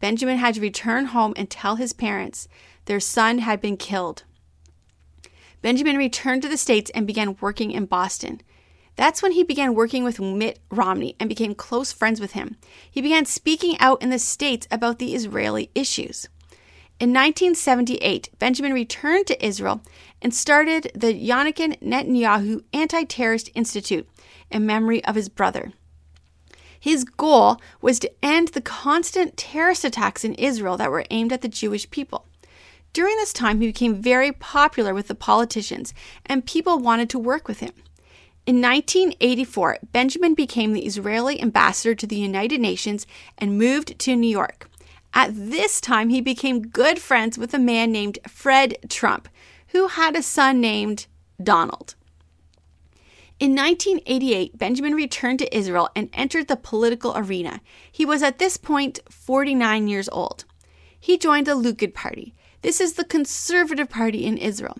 Benjamin 0.00 0.38
had 0.38 0.54
to 0.54 0.60
return 0.60 1.06
home 1.06 1.34
and 1.36 1.50
tell 1.50 1.76
his 1.76 1.92
parents 1.92 2.48
their 2.88 3.00
son 3.00 3.38
had 3.38 3.60
been 3.60 3.76
killed. 3.76 4.24
Benjamin 5.60 5.98
returned 5.98 6.40
to 6.42 6.48
the 6.48 6.56
States 6.56 6.90
and 6.94 7.06
began 7.06 7.36
working 7.40 7.70
in 7.70 7.84
Boston. 7.84 8.40
That's 8.96 9.22
when 9.22 9.32
he 9.32 9.44
began 9.44 9.74
working 9.74 10.04
with 10.04 10.18
Mitt 10.18 10.58
Romney 10.70 11.14
and 11.20 11.28
became 11.28 11.54
close 11.54 11.92
friends 11.92 12.18
with 12.18 12.32
him. 12.32 12.56
He 12.90 13.02
began 13.02 13.26
speaking 13.26 13.78
out 13.78 14.02
in 14.02 14.08
the 14.08 14.18
States 14.18 14.66
about 14.70 14.98
the 14.98 15.14
Israeli 15.14 15.70
issues. 15.74 16.28
In 16.98 17.10
1978, 17.10 18.30
Benjamin 18.38 18.72
returned 18.72 19.26
to 19.26 19.44
Israel 19.44 19.82
and 20.22 20.34
started 20.34 20.90
the 20.94 21.12
Yonatan 21.12 21.78
Netanyahu 21.80 22.64
Anti 22.72 23.04
Terrorist 23.04 23.50
Institute 23.54 24.08
in 24.50 24.64
memory 24.64 25.04
of 25.04 25.14
his 25.14 25.28
brother. 25.28 25.72
His 26.80 27.04
goal 27.04 27.60
was 27.82 27.98
to 27.98 28.10
end 28.24 28.48
the 28.48 28.62
constant 28.62 29.36
terrorist 29.36 29.84
attacks 29.84 30.24
in 30.24 30.34
Israel 30.36 30.78
that 30.78 30.90
were 30.90 31.04
aimed 31.10 31.32
at 31.32 31.42
the 31.42 31.48
Jewish 31.48 31.90
people. 31.90 32.24
During 32.92 33.16
this 33.16 33.32
time, 33.32 33.60
he 33.60 33.66
became 33.66 34.02
very 34.02 34.32
popular 34.32 34.94
with 34.94 35.08
the 35.08 35.14
politicians, 35.14 35.94
and 36.26 36.44
people 36.44 36.78
wanted 36.78 37.10
to 37.10 37.18
work 37.18 37.46
with 37.46 37.60
him. 37.60 37.72
In 38.46 38.62
1984, 38.62 39.78
Benjamin 39.92 40.34
became 40.34 40.72
the 40.72 40.86
Israeli 40.86 41.40
ambassador 41.40 41.94
to 41.94 42.06
the 42.06 42.16
United 42.16 42.60
Nations 42.60 43.06
and 43.36 43.58
moved 43.58 43.98
to 43.98 44.16
New 44.16 44.30
York. 44.30 44.70
At 45.12 45.32
this 45.34 45.80
time, 45.80 46.08
he 46.08 46.20
became 46.20 46.68
good 46.68 46.98
friends 46.98 47.36
with 47.36 47.52
a 47.52 47.58
man 47.58 47.92
named 47.92 48.18
Fred 48.26 48.76
Trump, 48.88 49.28
who 49.68 49.88
had 49.88 50.16
a 50.16 50.22
son 50.22 50.60
named 50.60 51.06
Donald. 51.42 51.94
In 53.38 53.54
1988, 53.54 54.58
Benjamin 54.58 54.94
returned 54.94 55.38
to 55.38 55.56
Israel 55.56 55.88
and 55.94 56.08
entered 56.12 56.48
the 56.48 56.56
political 56.56 57.12
arena. 57.16 57.60
He 57.90 58.04
was 58.04 58.22
at 58.22 58.38
this 58.38 58.56
point 58.56 58.98
49 59.10 59.88
years 59.88 60.08
old. 60.08 60.44
He 60.98 61.16
joined 61.16 61.46
the 61.46 61.54
Likud 61.54 61.94
Party, 61.94 62.34
this 62.62 62.80
is 62.80 62.94
the 62.94 63.04
Conservative 63.04 63.88
Party 63.88 64.24
in 64.24 64.36
Israel. 64.36 64.78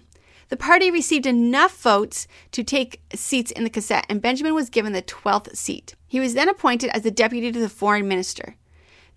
The 0.48 0.56
party 0.56 0.90
received 0.90 1.26
enough 1.26 1.80
votes 1.82 2.26
to 2.52 2.64
take 2.64 3.02
seats 3.14 3.50
in 3.50 3.64
the 3.64 3.70
Knesset, 3.70 4.04
and 4.08 4.22
Benjamin 4.22 4.54
was 4.54 4.70
given 4.70 4.92
the 4.92 5.02
12th 5.02 5.54
seat. 5.56 5.94
He 6.06 6.20
was 6.20 6.34
then 6.34 6.48
appointed 6.48 6.90
as 6.90 7.02
the 7.02 7.10
deputy 7.10 7.52
to 7.52 7.60
the 7.60 7.68
foreign 7.68 8.08
minister. 8.08 8.56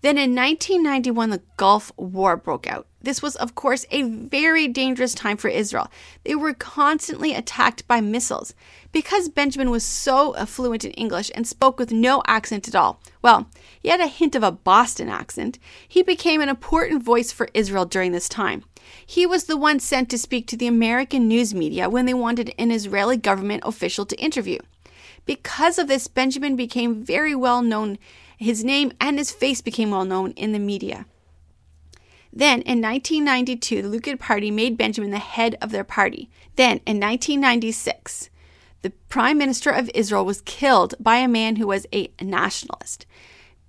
Then 0.02 0.18
in 0.18 0.34
1991, 0.34 1.30
the 1.30 1.42
Gulf 1.56 1.92
War 1.96 2.36
broke 2.36 2.66
out. 2.66 2.88
This 3.00 3.22
was, 3.22 3.36
of 3.36 3.54
course, 3.54 3.86
a 3.90 4.02
very 4.02 4.66
dangerous 4.66 5.14
time 5.14 5.36
for 5.36 5.48
Israel. 5.48 5.90
They 6.24 6.34
were 6.34 6.54
constantly 6.54 7.34
attacked 7.34 7.86
by 7.86 8.00
missiles. 8.00 8.52
Because 8.90 9.28
Benjamin 9.28 9.70
was 9.70 9.84
so 9.84 10.32
fluent 10.46 10.84
in 10.84 10.90
English 10.92 11.30
and 11.36 11.46
spoke 11.46 11.78
with 11.78 11.92
no 11.92 12.22
accent 12.26 12.66
at 12.66 12.74
all, 12.74 13.00
well, 13.22 13.48
he 13.80 13.90
had 13.90 14.00
a 14.00 14.08
hint 14.08 14.34
of 14.34 14.42
a 14.42 14.52
Boston 14.52 15.08
accent, 15.08 15.58
he 15.86 16.02
became 16.02 16.40
an 16.40 16.48
important 16.48 17.02
voice 17.02 17.30
for 17.30 17.48
Israel 17.54 17.84
during 17.84 18.10
this 18.10 18.28
time. 18.28 18.64
He 19.06 19.24
was 19.24 19.44
the 19.44 19.56
one 19.56 19.78
sent 19.78 20.10
to 20.10 20.18
speak 20.18 20.48
to 20.48 20.56
the 20.56 20.66
American 20.66 21.28
news 21.28 21.54
media 21.54 21.88
when 21.88 22.06
they 22.06 22.14
wanted 22.14 22.52
an 22.58 22.72
Israeli 22.72 23.16
government 23.16 23.62
official 23.64 24.04
to 24.06 24.20
interview. 24.20 24.58
Because 25.24 25.78
of 25.78 25.86
this, 25.86 26.08
Benjamin 26.08 26.56
became 26.56 27.04
very 27.04 27.34
well 27.34 27.62
known 27.62 27.98
his 28.42 28.64
name 28.64 28.92
and 29.00 29.18
his 29.18 29.30
face 29.30 29.60
became 29.60 29.90
well 29.90 30.04
known 30.04 30.32
in 30.32 30.52
the 30.52 30.58
media. 30.58 31.06
Then, 32.32 32.62
in 32.62 32.80
1992, 32.80 33.82
the 33.82 33.88
Likud 33.88 34.18
Party 34.18 34.50
made 34.50 34.78
Benjamin 34.78 35.10
the 35.10 35.18
head 35.18 35.56
of 35.60 35.70
their 35.70 35.84
party. 35.84 36.30
Then, 36.56 36.80
in 36.86 36.98
1996, 36.98 38.30
the 38.80 38.90
Prime 39.08 39.36
Minister 39.36 39.70
of 39.70 39.90
Israel 39.94 40.24
was 40.24 40.40
killed 40.42 40.94
by 40.98 41.16
a 41.16 41.28
man 41.28 41.56
who 41.56 41.66
was 41.66 41.86
a 41.92 42.10
nationalist. 42.20 43.06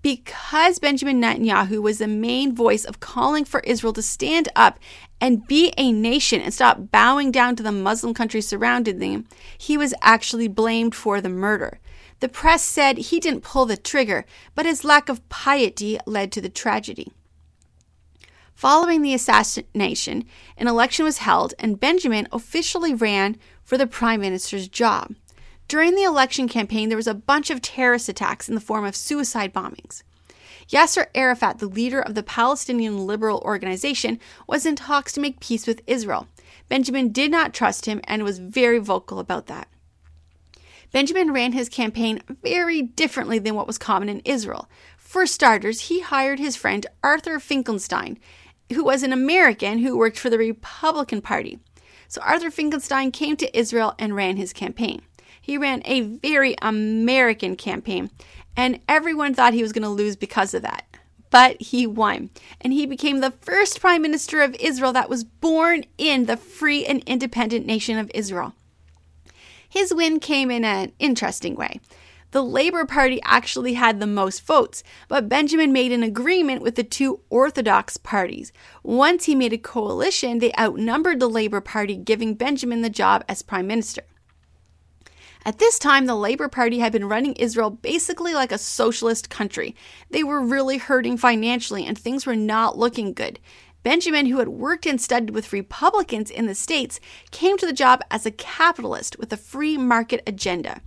Because 0.01 0.79
Benjamin 0.79 1.21
Netanyahu 1.21 1.81
was 1.81 1.97
the 1.97 2.07
main 2.07 2.53
voice 2.53 2.83
of 2.83 2.99
calling 2.99 3.45
for 3.45 3.61
Israel 3.61 3.93
to 3.93 4.01
stand 4.01 4.49
up 4.55 4.79
and 5.21 5.47
be 5.47 5.73
a 5.77 5.91
nation 5.91 6.41
and 6.41 6.53
stop 6.53 6.91
bowing 6.91 7.31
down 7.31 7.55
to 7.55 7.63
the 7.63 7.71
Muslim 7.71 8.13
countries 8.13 8.47
surrounding 8.47 8.99
them, 8.99 9.25
he 9.57 9.77
was 9.77 9.93
actually 10.01 10.49
blamed 10.49 10.93
for 10.93 11.21
the 11.21 11.29
murder. 11.29 11.79
The 12.23 12.29
press 12.29 12.63
said 12.63 12.97
he 12.97 13.19
didn't 13.19 13.43
pull 13.43 13.65
the 13.65 13.75
trigger, 13.75 14.23
but 14.55 14.65
his 14.65 14.85
lack 14.85 15.09
of 15.09 15.27
piety 15.27 15.99
led 16.05 16.31
to 16.31 16.39
the 16.39 16.47
tragedy. 16.47 17.11
Following 18.55 19.01
the 19.01 19.13
assassination, 19.13 20.23
an 20.55 20.69
election 20.69 21.03
was 21.03 21.17
held 21.17 21.53
and 21.59 21.81
Benjamin 21.81 22.29
officially 22.31 22.93
ran 22.93 23.35
for 23.61 23.77
the 23.77 23.85
prime 23.85 24.21
minister's 24.21 24.69
job. 24.69 25.15
During 25.67 25.95
the 25.95 26.03
election 26.03 26.47
campaign, 26.47 26.87
there 26.87 26.95
was 26.95 27.07
a 27.07 27.13
bunch 27.13 27.49
of 27.49 27.61
terrorist 27.61 28.07
attacks 28.07 28.47
in 28.47 28.55
the 28.55 28.61
form 28.61 28.85
of 28.85 28.95
suicide 28.95 29.53
bombings. 29.53 30.03
Yasser 30.69 31.07
Arafat, 31.13 31.57
the 31.57 31.67
leader 31.67 31.99
of 31.99 32.15
the 32.15 32.23
Palestinian 32.23 33.05
Liberal 33.05 33.39
Organization, 33.39 34.17
was 34.47 34.65
in 34.65 34.77
talks 34.77 35.11
to 35.11 35.19
make 35.19 35.41
peace 35.41 35.67
with 35.67 35.81
Israel. 35.87 36.29
Benjamin 36.69 37.11
did 37.11 37.31
not 37.31 37.53
trust 37.53 37.85
him 37.85 37.99
and 38.05 38.23
was 38.23 38.39
very 38.39 38.79
vocal 38.79 39.19
about 39.19 39.47
that. 39.47 39.67
Benjamin 40.93 41.33
ran 41.33 41.53
his 41.53 41.69
campaign 41.69 42.21
very 42.43 42.83
differently 42.83 43.39
than 43.39 43.55
what 43.55 43.65
was 43.65 43.79
common 43.79 44.09
in 44.09 44.21
Israel. 44.23 44.69
For 44.95 45.25
starters, 45.25 45.81
he 45.81 46.01
hired 46.01 46.39
his 46.39 46.55
friend 46.55 46.85
Arthur 47.03 47.39
Finkelstein, 47.39 48.19
who 48.71 48.83
was 48.83 49.01
an 49.01 49.11
American 49.11 49.79
who 49.79 49.97
worked 49.97 50.19
for 50.19 50.29
the 50.29 50.37
Republican 50.37 51.21
Party. 51.21 51.59
So 52.07 52.21
Arthur 52.21 52.51
Finkelstein 52.51 53.11
came 53.11 53.35
to 53.37 53.57
Israel 53.57 53.95
and 53.97 54.15
ran 54.15 54.37
his 54.37 54.53
campaign. 54.53 55.01
He 55.41 55.57
ran 55.57 55.81
a 55.83 56.01
very 56.01 56.55
American 56.61 57.55
campaign, 57.55 58.11
and 58.55 58.79
everyone 58.87 59.33
thought 59.33 59.55
he 59.55 59.63
was 59.63 59.73
going 59.73 59.81
to 59.83 59.89
lose 59.89 60.15
because 60.15 60.53
of 60.53 60.61
that. 60.61 60.85
But 61.31 61.59
he 61.59 61.87
won, 61.87 62.29
and 62.61 62.71
he 62.71 62.85
became 62.85 63.19
the 63.19 63.31
first 63.41 63.81
prime 63.81 64.03
minister 64.03 64.43
of 64.43 64.55
Israel 64.59 64.93
that 64.93 65.09
was 65.09 65.23
born 65.23 65.85
in 65.97 66.27
the 66.27 66.37
free 66.37 66.85
and 66.85 67.03
independent 67.07 67.65
nation 67.65 67.97
of 67.97 68.11
Israel. 68.13 68.53
His 69.73 69.91
win 69.91 70.19
came 70.19 70.51
in 70.51 70.63
an 70.63 70.91
interesting 70.99 71.55
way. 71.55 71.79
The 72.29 72.43
Labour 72.43 72.85
Party 72.85 73.19
actually 73.23 73.73
had 73.73 73.99
the 73.99 74.05
most 74.05 74.45
votes, 74.45 74.83
but 75.07 75.27
Benjamin 75.27 75.73
made 75.73 75.91
an 75.91 76.03
agreement 76.03 76.61
with 76.61 76.75
the 76.75 76.83
two 76.83 77.21
Orthodox 77.31 77.97
parties. 77.97 78.51
Once 78.83 79.25
he 79.25 79.33
made 79.33 79.51
a 79.51 79.57
coalition, 79.57 80.37
they 80.37 80.53
outnumbered 80.59 81.19
the 81.19 81.27
Labour 81.27 81.59
Party, 81.59 81.95
giving 81.95 82.35
Benjamin 82.35 82.83
the 82.83 82.89
job 82.91 83.23
as 83.27 83.41
Prime 83.41 83.65
Minister. 83.65 84.03
At 85.43 85.57
this 85.57 85.79
time, 85.79 86.05
the 86.05 86.15
Labour 86.15 86.49
Party 86.49 86.77
had 86.77 86.91
been 86.91 87.09
running 87.09 87.33
Israel 87.33 87.71
basically 87.71 88.35
like 88.35 88.51
a 88.51 88.59
socialist 88.59 89.31
country. 89.31 89.75
They 90.11 90.23
were 90.23 90.39
really 90.39 90.77
hurting 90.77 91.17
financially 91.17 91.83
and 91.87 91.97
things 91.97 92.27
were 92.27 92.35
not 92.35 92.77
looking 92.77 93.11
good. 93.11 93.39
Benjamin, 93.83 94.27
who 94.27 94.39
had 94.39 94.47
worked 94.47 94.85
and 94.85 94.99
studied 94.99 95.31
with 95.31 95.53
Republicans 95.53 96.31
in 96.31 96.45
the 96.45 96.55
States, 96.55 96.99
came 97.31 97.57
to 97.57 97.65
the 97.65 97.73
job 97.73 98.01
as 98.09 98.25
a 98.25 98.31
capitalist 98.31 99.19
with 99.19 99.31
a 99.31 99.37
free 99.37 99.77
market 99.77 100.23
agenda. 100.25 100.81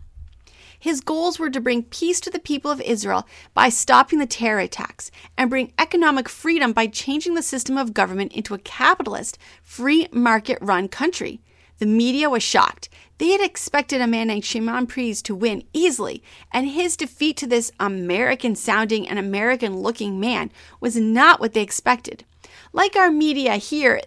His 0.79 1.01
goals 1.01 1.39
were 1.39 1.51
to 1.51 1.61
bring 1.61 1.85
peace 1.85 2.21
to 2.21 2.31
the 2.31 2.39
people 2.39 2.71
of 2.71 2.81
Israel 2.81 3.27
by 3.55 3.69
stopping 3.69 4.19
the 4.19 4.27
terror 4.27 4.61
attacks 4.61 5.11
and 5.37 5.51
bring 5.51 5.73
economic 5.79 6.29
freedom 6.29 6.73
by 6.73 6.87
changing 6.87 7.35
the 7.35 7.43
system 7.43 7.79
of 7.79 7.95
government 7.95 8.33
into 8.33 8.55
a 8.55 8.59
capitalist, 8.59 9.39
free 9.63 10.09
market 10.13 10.59
run 10.61 10.89
country. 10.89 11.41
The 11.79 11.87
media 11.87 12.31
was 12.31 12.43
shocked. 12.43 12.89
They 13.19 13.31
had 13.31 13.41
expected 13.41 14.01
a 14.01 14.07
man 14.07 14.29
named 14.29 14.45
Shimon 14.45 14.87
Peres 14.87 15.23
to 15.23 15.35
win 15.35 15.65
easily, 15.73 16.23
and 16.53 16.69
his 16.69 16.97
defeat 16.97 17.37
to 17.39 17.47
this 17.47 17.73
American 17.81 18.55
sounding 18.55 19.09
and 19.09 19.19
American 19.19 19.81
looking 19.81 20.21
man 20.21 20.51
was 20.81 20.97
not 20.97 21.41
what 21.41 21.53
they 21.53 21.63
expected. 21.63 22.25
Like 22.77 22.95
our 22.95 23.11
media 23.11 23.57
here, 23.57 24.03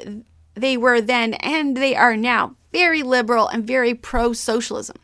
they 0.54 0.78
were 0.78 1.02
then 1.02 1.34
and 1.34 1.76
they 1.76 1.96
are 1.96 2.16
now 2.16 2.56
very 2.72 3.02
liberal 3.02 3.48
and 3.48 3.66
very 3.66 3.96
pro 3.96 4.32
socialism. 4.32 4.98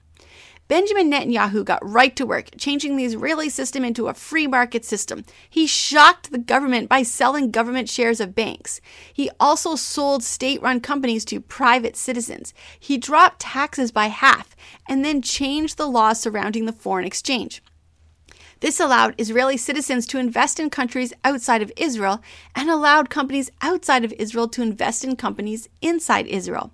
Benjamin 0.68 1.10
Netanyahu 1.10 1.66
got 1.66 1.84
right 1.84 2.16
to 2.16 2.28
work, 2.28 2.50
changing 2.60 2.96
the 2.96 3.06
Israeli 3.06 3.50
system 3.50 3.84
into 3.84 4.08
a 4.08 4.14
free 4.14 4.46
market 4.46 4.86
system. 4.86 5.26
He 5.50 5.66
shocked 5.66 6.32
the 6.32 6.38
government 6.38 6.90
by 6.90 7.02
selling 7.02 7.50
government 7.50 7.90
shares 7.90 8.20
of 8.20 8.36
banks. 8.36 8.82
He 9.12 9.32
also 9.40 9.76
sold 9.76 10.22
state 10.22 10.62
run 10.62 10.80
companies 10.80 11.26
to 11.26 11.42
private 11.42 11.98
citizens. 11.98 12.54
He 12.80 13.00
dropped 13.00 13.40
taxes 13.40 13.92
by 13.92 14.08
half 14.08 14.56
and 14.88 15.04
then 15.04 15.24
changed 15.24 15.78
the 15.78 15.88
laws 15.88 16.20
surrounding 16.20 16.68
the 16.68 16.72
foreign 16.72 17.06
exchange. 17.06 17.64
This 18.62 18.80
allowed 18.80 19.16
Israeli 19.18 19.58
citizens 19.58 20.08
to 20.08 20.20
invest 20.20 20.60
in 20.60 20.70
countries 20.70 21.14
outside 21.24 21.62
of 21.62 21.72
Israel 21.78 22.22
and 22.56 22.70
allowed 22.70 23.10
companies 23.10 23.52
outside 23.62 24.06
of 24.06 24.14
Israel 24.14 24.48
to 24.50 24.62
invest 24.62 25.04
in 25.04 25.16
companies 25.16 25.68
inside 25.82 26.28
Israel. 26.28 26.72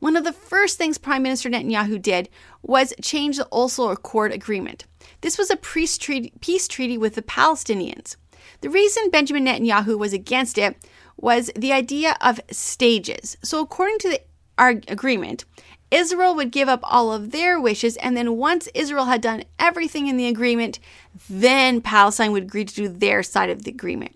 One 0.00 0.16
of 0.16 0.24
the 0.24 0.32
first 0.32 0.78
things 0.78 0.96
Prime 0.96 1.22
Minister 1.22 1.50
Netanyahu 1.50 2.00
did 2.00 2.28
was 2.62 2.94
change 3.02 3.36
the 3.36 3.48
Oslo 3.50 3.90
Accord 3.90 4.32
agreement. 4.32 4.84
This 5.20 5.36
was 5.36 5.50
a 5.50 5.56
peace 5.56 5.98
treaty, 5.98 6.98
with 6.98 7.14
the 7.14 7.22
Palestinians. 7.22 8.16
The 8.60 8.70
reason 8.70 9.10
Benjamin 9.10 9.46
Netanyahu 9.46 9.98
was 9.98 10.12
against 10.12 10.56
it 10.56 10.76
was 11.16 11.50
the 11.56 11.72
idea 11.72 12.16
of 12.20 12.40
stages. 12.50 13.36
So, 13.42 13.60
according 13.60 13.98
to 13.98 14.08
the 14.08 14.20
agreement, 14.58 15.44
Israel 15.90 16.34
would 16.34 16.50
give 16.50 16.68
up 16.68 16.80
all 16.82 17.12
of 17.12 17.30
their 17.30 17.60
wishes, 17.60 17.96
and 17.96 18.16
then 18.16 18.36
once 18.36 18.68
Israel 18.74 19.06
had 19.06 19.22
done 19.22 19.44
everything 19.58 20.06
in 20.06 20.16
the 20.16 20.26
agreement, 20.26 20.78
then 21.28 21.80
Palestine 21.80 22.32
would 22.32 22.44
agree 22.44 22.64
to 22.64 22.74
do 22.74 22.88
their 22.88 23.22
side 23.22 23.50
of 23.50 23.64
the 23.64 23.70
agreement. 23.70 24.14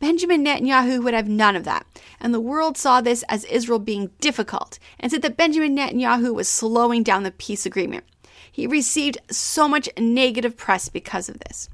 Benjamin 0.00 0.44
Netanyahu 0.44 1.02
would 1.02 1.14
have 1.14 1.28
none 1.28 1.56
of 1.56 1.64
that, 1.64 1.86
and 2.20 2.34
the 2.34 2.40
world 2.40 2.76
saw 2.76 3.00
this 3.00 3.22
as 3.28 3.44
Israel 3.44 3.78
being 3.78 4.10
difficult 4.20 4.78
and 5.00 5.10
said 5.10 5.22
that 5.22 5.36
Benjamin 5.36 5.76
Netanyahu 5.76 6.34
was 6.34 6.48
slowing 6.48 7.02
down 7.02 7.22
the 7.22 7.30
peace 7.30 7.64
agreement. 7.64 8.04
He 8.50 8.66
received 8.66 9.18
so 9.30 9.66
much 9.66 9.88
negative 9.98 10.56
press 10.56 10.88
because 10.88 11.28
of 11.28 11.38
this. 11.40 11.68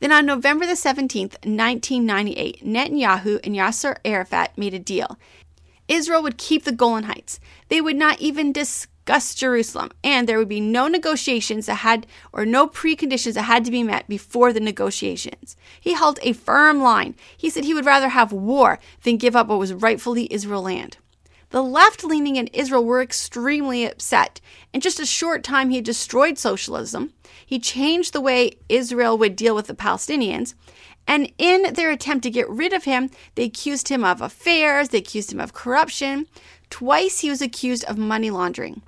Then 0.00 0.12
on 0.12 0.26
November 0.26 0.66
the 0.66 0.72
17th, 0.72 1.38
1998, 1.46 2.62
Netanyahu 2.64 3.40
and 3.44 3.54
Yasser 3.54 3.96
Arafat 4.04 4.56
made 4.58 4.74
a 4.74 4.78
deal. 4.78 5.18
Israel 5.88 6.22
would 6.22 6.38
keep 6.38 6.64
the 6.64 6.72
Golan 6.72 7.04
Heights. 7.04 7.38
They 7.68 7.80
would 7.80 7.96
not 7.96 8.20
even 8.20 8.52
discuss 8.52 9.34
Jerusalem, 9.34 9.90
and 10.02 10.28
there 10.28 10.38
would 10.38 10.48
be 10.48 10.60
no 10.60 10.88
negotiations 10.88 11.66
that 11.66 11.76
had 11.76 12.06
or 12.32 12.44
no 12.44 12.66
preconditions 12.66 13.34
that 13.34 13.42
had 13.42 13.64
to 13.64 13.70
be 13.70 13.82
met 13.82 14.08
before 14.08 14.52
the 14.52 14.60
negotiations. 14.60 15.56
He 15.80 15.94
held 15.94 16.18
a 16.22 16.32
firm 16.32 16.80
line. 16.80 17.14
He 17.36 17.50
said 17.50 17.64
he 17.64 17.74
would 17.74 17.86
rather 17.86 18.08
have 18.08 18.32
war 18.32 18.78
than 19.04 19.16
give 19.16 19.36
up 19.36 19.46
what 19.46 19.58
was 19.60 19.72
rightfully 19.72 20.32
Israel 20.32 20.62
land. 20.62 20.98
The 21.50 21.62
left 21.62 22.02
leaning 22.02 22.36
in 22.36 22.48
Israel 22.48 22.84
were 22.84 23.00
extremely 23.00 23.84
upset. 23.84 24.40
In 24.72 24.80
just 24.80 24.98
a 24.98 25.06
short 25.06 25.44
time, 25.44 25.70
he 25.70 25.80
destroyed 25.80 26.38
socialism. 26.38 27.12
He 27.46 27.60
changed 27.60 28.12
the 28.12 28.20
way 28.20 28.58
Israel 28.68 29.16
would 29.18 29.36
deal 29.36 29.54
with 29.54 29.68
the 29.68 29.74
Palestinians. 29.74 30.54
And 31.06 31.32
in 31.38 31.74
their 31.74 31.90
attempt 31.90 32.24
to 32.24 32.30
get 32.30 32.48
rid 32.48 32.72
of 32.72 32.84
him, 32.84 33.10
they 33.34 33.44
accused 33.44 33.88
him 33.88 34.04
of 34.04 34.20
affairs, 34.20 34.88
they 34.88 34.98
accused 34.98 35.32
him 35.32 35.40
of 35.40 35.52
corruption. 35.52 36.26
Twice 36.68 37.20
he 37.20 37.30
was 37.30 37.40
accused 37.40 37.84
of 37.84 37.96
money 37.96 38.30
laundering. 38.30 38.82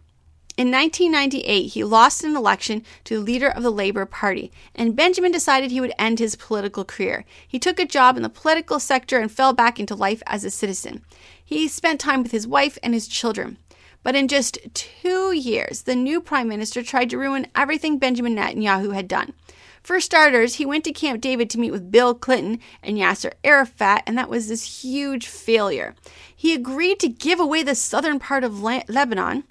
In 0.57 0.73
1998, 0.73 1.69
he 1.69 1.85
lost 1.85 2.25
an 2.25 2.37
election 2.37 2.83
to 3.05 3.15
the 3.15 3.25
leader 3.25 3.49
of 3.49 3.63
the 3.63 3.71
Labour 3.71 4.05
Party, 4.05 4.51
and 4.75 4.97
Benjamin 4.97 5.31
decided 5.31 5.71
he 5.71 5.81
would 5.81 5.93
end 5.97 6.19
his 6.19 6.35
political 6.35 6.85
career. 6.85 7.25
He 7.47 7.61
took 7.61 7.79
a 7.79 7.87
job 7.87 8.17
in 8.17 8.25
the 8.25 8.29
political 8.29 8.81
sector 8.81 9.21
and 9.21 9.31
fell 9.31 9.53
back 9.53 9.79
into 9.79 9.95
life 9.95 10.21
as 10.27 10.45
a 10.45 10.51
citizen. 10.51 11.03
He 11.45 11.69
spent 11.69 12.01
time 12.01 12.25
with 12.25 12.33
his 12.33 12.45
wife 12.45 12.77
and 12.83 12.93
his 12.93 13.07
children. 13.07 13.59
But 14.03 14.17
in 14.17 14.27
just 14.27 14.59
two 14.75 15.33
years, 15.33 15.83
the 15.83 15.95
new 15.95 16.21
prime 16.21 16.49
minister 16.49 16.83
tried 16.83 17.11
to 17.11 17.19
ruin 17.19 17.47
everything 17.55 17.99
Benjamin 17.99 18.35
Netanyahu 18.35 18.95
had 18.95 19.07
done. 19.07 19.35
For 19.83 20.01
starters, 20.01 20.57
he 20.57 20.67
went 20.67 20.85
to 20.85 20.93
Camp 20.93 21.21
David 21.21 21.49
to 21.51 21.59
meet 21.59 21.71
with 21.71 21.91
Bill 21.91 22.15
Clinton 22.15 22.61
and 22.83 22.99
Yasser 22.99 23.33
Arafat, 23.45 24.03
and 24.07 24.19
that 24.19 24.31
was 24.31 24.49
this 24.49 24.83
huge 24.83 25.27
failure. 25.27 25.95
He 26.35 26.55
agreed 26.55 27.01
to 27.01 27.09
give 27.09 27.41
away 27.41 27.63
the 27.63 27.75
southern 27.75 28.19
part 28.19 28.45
of 28.45 28.63
Le- 28.63 28.85
Lebanon. 28.89 29.45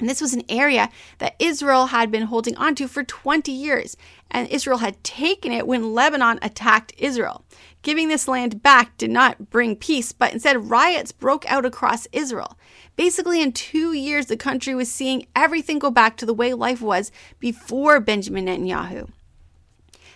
And 0.00 0.08
this 0.08 0.20
was 0.20 0.34
an 0.34 0.42
area 0.48 0.88
that 1.18 1.36
Israel 1.38 1.86
had 1.86 2.10
been 2.10 2.22
holding 2.24 2.56
onto 2.56 2.88
for 2.88 3.04
20 3.04 3.52
years, 3.52 3.96
and 4.30 4.48
Israel 4.48 4.78
had 4.78 5.02
taken 5.04 5.52
it 5.52 5.66
when 5.66 5.94
Lebanon 5.94 6.40
attacked 6.42 6.92
Israel. 6.98 7.44
Giving 7.82 8.08
this 8.08 8.26
land 8.26 8.62
back 8.62 8.96
did 8.96 9.10
not 9.10 9.50
bring 9.50 9.76
peace, 9.76 10.12
but 10.12 10.32
instead 10.32 10.70
riots 10.70 11.12
broke 11.12 11.48
out 11.50 11.64
across 11.64 12.08
Israel. 12.12 12.58
Basically, 12.96 13.42
in 13.42 13.52
two 13.52 13.92
years, 13.92 14.26
the 14.26 14.36
country 14.36 14.74
was 14.74 14.90
seeing 14.90 15.26
everything 15.36 15.78
go 15.78 15.90
back 15.90 16.16
to 16.16 16.26
the 16.26 16.34
way 16.34 16.52
life 16.52 16.80
was 16.80 17.12
before 17.38 18.00
Benjamin 18.00 18.46
Netanyahu. 18.46 19.08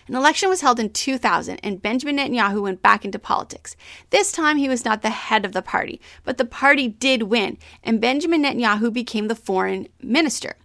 An 0.07 0.15
election 0.15 0.47
was 0.47 0.61
held 0.61 0.79
in 0.79 0.91
2000, 0.91 1.59
and 1.63 1.81
Benjamin 1.81 2.17
Netanyahu 2.17 2.61
went 2.61 2.81
back 2.81 3.03
into 3.03 3.19
politics. 3.19 3.75
This 4.09 4.31
time, 4.31 4.57
he 4.57 4.69
was 4.69 4.85
not 4.85 5.01
the 5.01 5.09
head 5.09 5.43
of 5.43 5.51
the 5.51 5.61
party, 5.61 5.99
but 6.23 6.37
the 6.37 6.45
party 6.45 6.87
did 6.87 7.23
win, 7.23 7.57
and 7.83 7.99
Benjamin 7.99 8.43
Netanyahu 8.43 8.93
became 8.93 9.27
the 9.27 9.35
foreign 9.35 9.89
minister. 10.01 10.55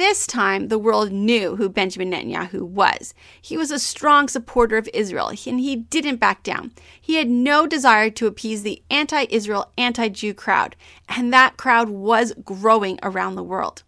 This 0.00 0.26
time, 0.26 0.68
the 0.68 0.78
world 0.78 1.12
knew 1.12 1.56
who 1.56 1.68
Benjamin 1.68 2.10
Netanyahu 2.10 2.62
was. 2.62 3.12
He 3.42 3.58
was 3.58 3.70
a 3.70 3.78
strong 3.78 4.28
supporter 4.28 4.78
of 4.78 4.88
Israel, 4.94 5.28
and 5.28 5.60
he 5.60 5.76
didn't 5.76 6.16
back 6.16 6.42
down. 6.42 6.72
He 6.98 7.16
had 7.16 7.28
no 7.28 7.66
desire 7.66 8.08
to 8.08 8.26
appease 8.26 8.62
the 8.62 8.82
anti 8.88 9.26
Israel, 9.28 9.70
anti 9.76 10.08
Jew 10.08 10.32
crowd, 10.32 10.74
and 11.06 11.34
that 11.34 11.58
crowd 11.58 11.90
was 11.90 12.32
growing 12.42 12.98
around 13.02 13.34
the 13.34 13.42
world. 13.42 13.82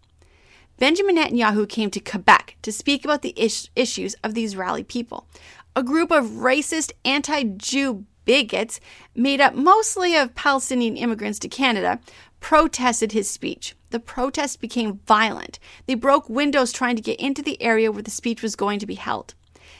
Benjamin 0.82 1.14
Netanyahu 1.14 1.68
came 1.68 1.92
to 1.92 2.00
Quebec 2.00 2.56
to 2.62 2.72
speak 2.72 3.04
about 3.04 3.22
the 3.22 3.34
is- 3.36 3.70
issues 3.76 4.16
of 4.24 4.34
the 4.34 4.42
Israeli 4.42 4.82
people. 4.82 5.28
A 5.76 5.82
group 5.84 6.10
of 6.10 6.24
racist, 6.24 6.90
anti 7.04 7.44
Jew 7.44 8.04
bigots, 8.24 8.80
made 9.14 9.40
up 9.40 9.54
mostly 9.54 10.16
of 10.16 10.34
Palestinian 10.34 10.96
immigrants 10.96 11.38
to 11.38 11.48
Canada, 11.48 12.00
protested 12.40 13.12
his 13.12 13.30
speech. 13.30 13.76
The 13.90 14.00
protest 14.00 14.60
became 14.60 14.98
violent. 15.06 15.60
They 15.86 15.94
broke 15.94 16.28
windows 16.28 16.72
trying 16.72 16.96
to 16.96 17.02
get 17.02 17.20
into 17.20 17.42
the 17.42 17.62
area 17.62 17.92
where 17.92 18.02
the 18.02 18.10
speech 18.10 18.42
was 18.42 18.56
going 18.56 18.80
to 18.80 18.86
be 18.86 18.96
held. 18.96 19.34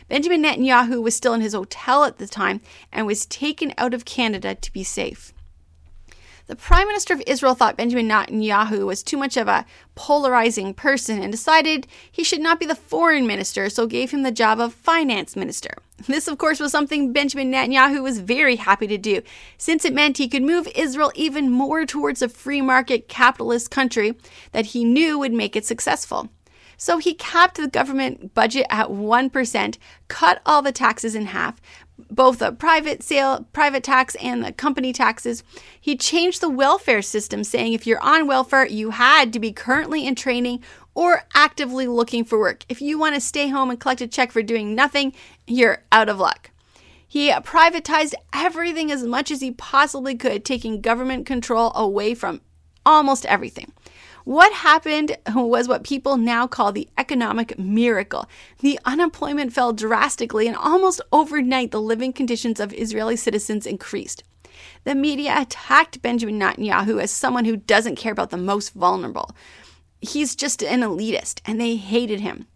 Benjamin 0.09 0.45
Netanyahu 0.45 1.03
was 1.03 1.17
still 1.17 1.35
in 1.35 1.41
his 1.41 1.55
hotel 1.55 2.05
at 2.05 2.19
the 2.19 2.29
time 2.29 2.61
and 2.93 3.09
was 3.09 3.27
taken 3.27 3.75
out 3.77 3.93
of 3.93 4.05
Canada 4.05 4.55
to 4.55 4.73
be 4.73 4.85
safe. 4.85 5.35
The 6.53 6.57
Prime 6.57 6.87
Minister 6.87 7.15
of 7.15 7.23
Israel 7.27 7.55
thought 7.55 7.79
Benjamin 7.79 8.07
Netanyahu 8.07 8.85
was 8.85 9.03
too 9.03 9.17
much 9.17 9.39
of 9.39 9.49
a 9.49 9.65
polarizing 9.95 10.75
person 10.75 11.23
and 11.23 11.33
decided 11.33 11.87
he 12.11 12.23
should 12.23 12.43
not 12.43 12.61
be 12.61 12.67
the 12.67 12.75
foreign 12.75 13.27
minister, 13.27 13.71
so 13.71 13.87
gave 13.87 14.11
him 14.11 14.23
the 14.23 14.31
job 14.31 14.61
of 14.61 14.75
finance 14.75 15.35
minister. 15.35 15.71
This, 16.07 16.29
of 16.29 16.37
course, 16.37 16.61
was 16.61 16.71
something 16.71 17.11
Benjamin 17.11 17.51
Netanyahu 17.51 18.03
was 18.03 18.21
very 18.21 18.57
happy 18.57 18.87
to 18.89 18.99
do, 18.99 19.23
since 19.57 19.87
it 19.87 19.95
meant 19.95 20.19
he 20.19 20.29
could 20.29 20.43
move 20.43 20.69
Israel 20.75 21.11
even 21.15 21.51
more 21.51 21.87
towards 21.87 22.21
a 22.21 22.29
free 22.29 22.61
market 22.61 23.09
capitalist 23.09 23.71
country 23.71 24.15
that 24.51 24.67
he 24.67 24.85
knew 24.85 25.19
would 25.19 25.33
make 25.33 25.57
it 25.57 25.65
successful. 25.65 26.29
So 26.77 26.99
he 26.99 27.15
capped 27.15 27.59
the 27.59 27.69
government 27.69 28.35
budget 28.35 28.67
at 28.69 28.89
1%, 28.89 29.79
cut 30.09 30.43
all 30.45 30.63
the 30.63 30.73
taxes 30.73 31.15
in 31.15 31.27
half, 31.27 31.61
both 32.11 32.39
the 32.39 32.53
private 32.53 33.03
sale, 33.03 33.47
private 33.53 33.83
tax 33.83 34.15
and 34.17 34.45
the 34.45 34.53
company 34.53 34.93
taxes. 34.93 35.43
He 35.81 35.97
changed 35.97 36.41
the 36.41 36.49
welfare 36.49 37.03
system, 37.03 37.45
saying 37.45 37.73
if 37.73 37.87
you're 37.87 38.03
on 38.03 38.27
welfare, 38.27 38.67
you 38.67 38.91
had 38.91 39.33
to 39.33 39.41
be 39.41 39.53
currently 39.53 40.07
in 40.07 40.15
training 40.15 40.63
or 40.95 41.25
actively 41.35 41.87
looking 41.87 42.25
for 42.25 42.39
work. 42.39 42.65
If 42.69 42.83
you 42.83 42.99
want 42.99 43.15
to 43.15 43.21
stay 43.21 43.49
home 43.49 43.71
and 43.71 43.81
collect 43.81 44.01
a 44.01 44.07
check 44.07 44.31
for 44.33 44.43
doing 44.43 44.75
nothing, 44.75 45.15
you're 45.47 45.83
out 45.91 46.09
of 46.09 46.19
luck. 46.19 46.51
He 47.07 47.31
privatized 47.31 48.15
everything 48.33 48.91
as 48.91 49.05
much 49.05 49.31
as 49.31 49.41
he 49.41 49.51
possibly 49.53 50.15
could, 50.15 50.45
taking 50.45 50.81
government 50.81 51.27
control 51.27 51.73
away 51.75 52.15
from 52.15 52.41
almost 52.87 53.27
everything. 53.27 53.72
What 54.25 54.53
happened 54.53 55.17
was 55.35 55.69
what 55.69 55.85
people 55.85 56.17
now 56.17 56.47
call 56.47 56.73
the 56.73 56.89
economic 56.97 57.59
miracle. 57.59 58.29
The 58.61 58.79
unemployment 58.85 59.53
fell 59.53 59.73
drastically, 59.73 60.47
and 60.47 60.57
almost 60.57 61.01
overnight, 61.13 61.71
the 61.71 61.81
living 61.81 62.13
conditions 62.13 62.61
of 62.61 62.73
Israeli 62.73 63.17
citizens 63.17 63.67
increased. 63.67 64.23
The 64.85 64.95
media 64.95 65.35
attacked 65.39 66.03
Benjamin 66.03 66.39
Netanyahu 66.39 67.03
as 67.03 67.11
someone 67.11 67.45
who 67.45 67.57
doesn't 67.57 67.97
care 67.97 68.13
about 68.13 68.31
the 68.31 68.37
most 68.37 68.75
vulnerable. 68.75 69.31
He's 70.01 70.37
just 70.37 70.63
an 70.63 70.81
elitist, 70.81 71.41
and 71.45 71.61
they 71.61 71.77
hated 71.77 72.21
him. 72.21 72.47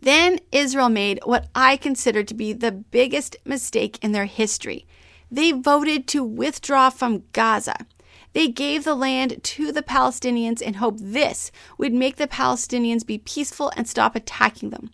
Then 0.00 0.40
Israel 0.50 0.88
made 0.88 1.20
what 1.24 1.46
I 1.54 1.76
consider 1.76 2.24
to 2.24 2.34
be 2.34 2.52
the 2.52 2.72
biggest 2.72 3.36
mistake 3.44 3.98
in 4.02 4.12
their 4.12 4.24
history. 4.24 4.86
They 5.30 5.52
voted 5.52 6.06
to 6.08 6.24
withdraw 6.24 6.90
from 6.90 7.22
Gaza. 7.32 7.86
They 8.32 8.48
gave 8.48 8.84
the 8.84 8.94
land 8.94 9.42
to 9.42 9.72
the 9.72 9.82
Palestinians 9.82 10.62
in 10.62 10.74
hope 10.74 10.96
this 10.98 11.50
would 11.78 11.92
make 11.92 12.16
the 12.16 12.26
Palestinians 12.26 13.06
be 13.06 13.18
peaceful 13.18 13.72
and 13.76 13.86
stop 13.86 14.16
attacking 14.16 14.70
them. 14.70 14.90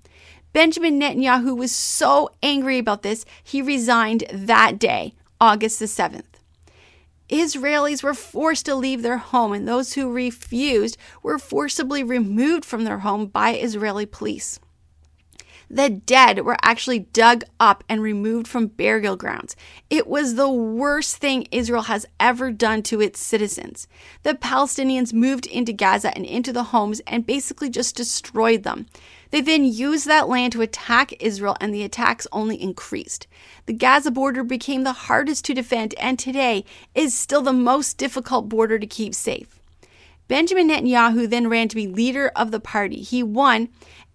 Benjamin 0.53 0.99
Netanyahu 0.99 1.57
was 1.57 1.71
so 1.71 2.31
angry 2.43 2.79
about 2.79 3.03
this, 3.03 3.25
he 3.45 3.63
resigned 3.63 4.25
that 4.33 4.79
day, 4.79 5.15
August 5.41 5.79
the 5.79 5.85
7th. 5.85 6.25
Israelis 7.29 8.03
were 8.03 8.15
forced 8.15 8.65
to 8.67 8.75
leave 8.75 9.03
their 9.03 9.19
home, 9.19 9.53
and 9.53 9.69
those 9.69 9.93
who 9.93 10.11
refused 10.11 10.97
were 11.23 11.39
forcibly 11.39 12.03
removed 12.03 12.65
from 12.65 12.85
their 12.85 13.01
home 13.01 13.27
by 13.27 13.55
Israeli 13.55 14.07
police. 14.07 14.59
The 15.71 15.91
dead 15.91 16.45
were 16.45 16.57
actually 16.63 17.01
dug 17.01 17.45
up 17.61 17.85
and 17.89 18.01
removed 18.01 18.49
from 18.49 18.69
burial 18.69 19.17
grounds. 19.17 19.55
It 19.91 20.07
was 20.07 20.35
the 20.35 20.49
worst 20.49 21.19
thing 21.19 21.47
Israel 21.53 21.83
has 21.83 22.07
ever 22.19 22.51
done 22.51 22.83
to 22.85 23.03
its 23.03 23.21
citizens. 23.21 23.87
The 24.23 24.35
Palestinians 24.35 25.13
moved 25.13 25.45
into 25.47 25.75
Gaza 25.75 26.17
and 26.17 26.25
into 26.25 26.53
the 26.53 26.65
homes 26.65 27.01
and 27.07 27.27
basically 27.27 27.69
just 27.69 27.97
destroyed 27.97 28.63
them. 28.63 28.87
They 29.31 29.43
then 29.43 29.65
used 29.65 30.07
that 30.07 30.29
land 30.29 30.55
to 30.55 30.63
attack 30.63 31.13
Israel, 31.23 31.57
and 31.61 31.75
the 31.75 31.83
attacks 31.83 32.27
only 32.33 32.61
increased. 32.61 33.27
The 33.67 33.75
Gaza 33.75 34.11
border 34.11 34.43
became 34.43 34.85
the 34.85 34.93
hardest 34.93 35.45
to 35.47 35.55
defend, 35.55 35.95
and 35.99 36.19
today 36.19 36.65
is 36.95 37.19
still 37.19 37.43
the 37.43 37.53
most 37.53 37.99
difficult 37.99 38.49
border 38.49 38.79
to 38.79 38.87
keep 38.87 39.15
safe. 39.15 39.59
Benjamin 40.29 40.69
Netanyahu 40.69 41.29
then 41.29 41.49
ran 41.49 41.69
to 41.69 41.77
be 41.77 41.87
leader 41.87 42.31
of 42.37 42.51
the 42.51 42.61
party. 42.61 43.01
He 43.01 43.23
won 43.23 43.71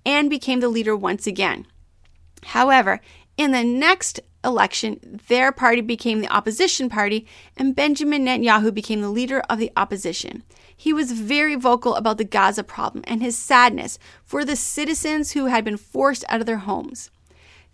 and 0.05 0.29
became 0.29 0.59
the 0.59 0.69
leader 0.69 0.95
once 0.95 1.27
again. 1.27 1.65
However, 2.43 2.99
in 3.37 3.51
the 3.51 3.63
next 3.63 4.19
election, 4.43 5.19
their 5.27 5.51
party 5.51 5.81
became 5.81 6.19
the 6.19 6.33
opposition 6.33 6.89
party, 6.89 7.25
and 7.57 7.75
Benjamin 7.75 8.25
Netanyahu 8.25 8.73
became 8.73 9.01
the 9.01 9.09
leader 9.09 9.41
of 9.49 9.57
the 9.57 9.71
opposition. 9.77 10.43
He 10.75 10.91
was 10.91 11.13
very 11.13 11.55
vocal 11.55 11.95
about 11.95 12.17
the 12.17 12.25
Gaza 12.25 12.63
problem 12.63 13.03
and 13.07 13.21
his 13.21 13.37
sadness 13.37 13.97
for 14.23 14.43
the 14.43 14.55
citizens 14.55 15.31
who 15.31 15.45
had 15.45 15.63
been 15.63 15.77
forced 15.77 16.25
out 16.27 16.41
of 16.41 16.45
their 16.45 16.57
homes. 16.57 17.09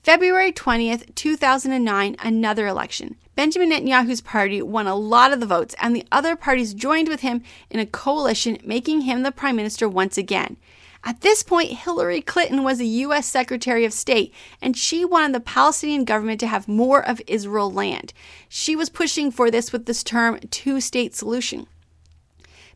February 0.01 0.51
20th, 0.53 1.13
2009, 1.15 2.15
another 2.19 2.67
election. 2.67 3.17
Benjamin 3.35 3.71
Netanyahu's 3.71 4.21
party 4.21 4.61
won 4.61 4.87
a 4.87 4.95
lot 4.95 5.33
of 5.33 5.39
the 5.39 5.45
votes, 5.45 5.75
and 5.81 5.93
the 5.95 6.05
other 6.11 6.35
parties 6.35 6.73
joined 6.73 7.09
with 7.09 7.19
him 7.19 7.41
in 7.69 7.79
a 7.79 7.85
coalition, 7.85 8.59
making 8.63 9.01
him 9.01 9.23
the 9.23 9.31
prime 9.31 9.57
minister 9.57 9.89
once 9.89 10.17
again. 10.17 10.55
At 11.03 11.21
this 11.21 11.43
point, 11.43 11.71
Hillary 11.71 12.21
Clinton 12.21 12.63
was 12.63 12.79
a 12.79 12.85
U.S. 12.85 13.25
Secretary 13.25 13.85
of 13.85 13.93
State, 13.93 14.33
and 14.61 14.75
she 14.75 15.05
wanted 15.05 15.33
the 15.33 15.39
Palestinian 15.39 16.03
government 16.03 16.39
to 16.41 16.47
have 16.47 16.67
more 16.67 17.01
of 17.05 17.21
Israel 17.25 17.71
land. 17.71 18.11
She 18.49 18.75
was 18.75 18.89
pushing 18.89 19.31
for 19.31 19.49
this 19.49 19.71
with 19.71 19.85
this 19.85 20.03
term 20.03 20.39
two 20.51 20.81
state 20.81 21.15
solution. 21.15 21.67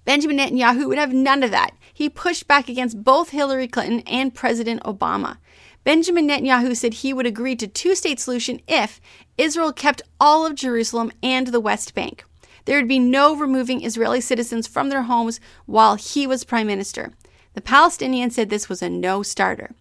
Benjamin 0.05 0.38
Netanyahu 0.38 0.88
would 0.88 0.97
have 0.97 1.13
none 1.13 1.43
of 1.43 1.51
that. 1.51 1.71
He 1.93 2.09
pushed 2.09 2.47
back 2.47 2.69
against 2.69 3.03
both 3.03 3.29
Hillary 3.29 3.67
Clinton 3.67 4.01
and 4.07 4.33
President 4.33 4.81
Obama. 4.83 5.38
Benjamin 5.83 6.27
Netanyahu 6.27 6.75
said 6.75 6.95
he 6.95 7.13
would 7.13 7.25
agree 7.25 7.55
to 7.57 7.67
two 7.67 7.93
state 7.93 8.19
solution 8.19 8.62
if 8.67 9.01
Israel 9.38 9.73
kept 9.73 10.01
all 10.19 10.45
of 10.45 10.55
Jerusalem 10.55 11.12
and 11.21 11.47
the 11.47 11.59
West 11.59 11.93
Bank. 11.93 12.23
There 12.65 12.77
would 12.77 12.88
be 12.88 12.99
no 12.99 13.36
removing 13.36 13.83
Israeli 13.83 14.21
citizens 14.21 14.65
from 14.65 14.89
their 14.89 15.03
homes 15.03 15.41
while 15.65 15.95
he 15.95 16.25
was 16.25 16.45
prime 16.45 16.67
minister. 16.67 17.12
The 17.54 17.62
Palestinians 17.62 18.34
said 18.34 18.50
this 18.50 18.70
was 18.70 18.82
a 18.82 18.89
no 18.89 19.24
starter. 19.24 19.72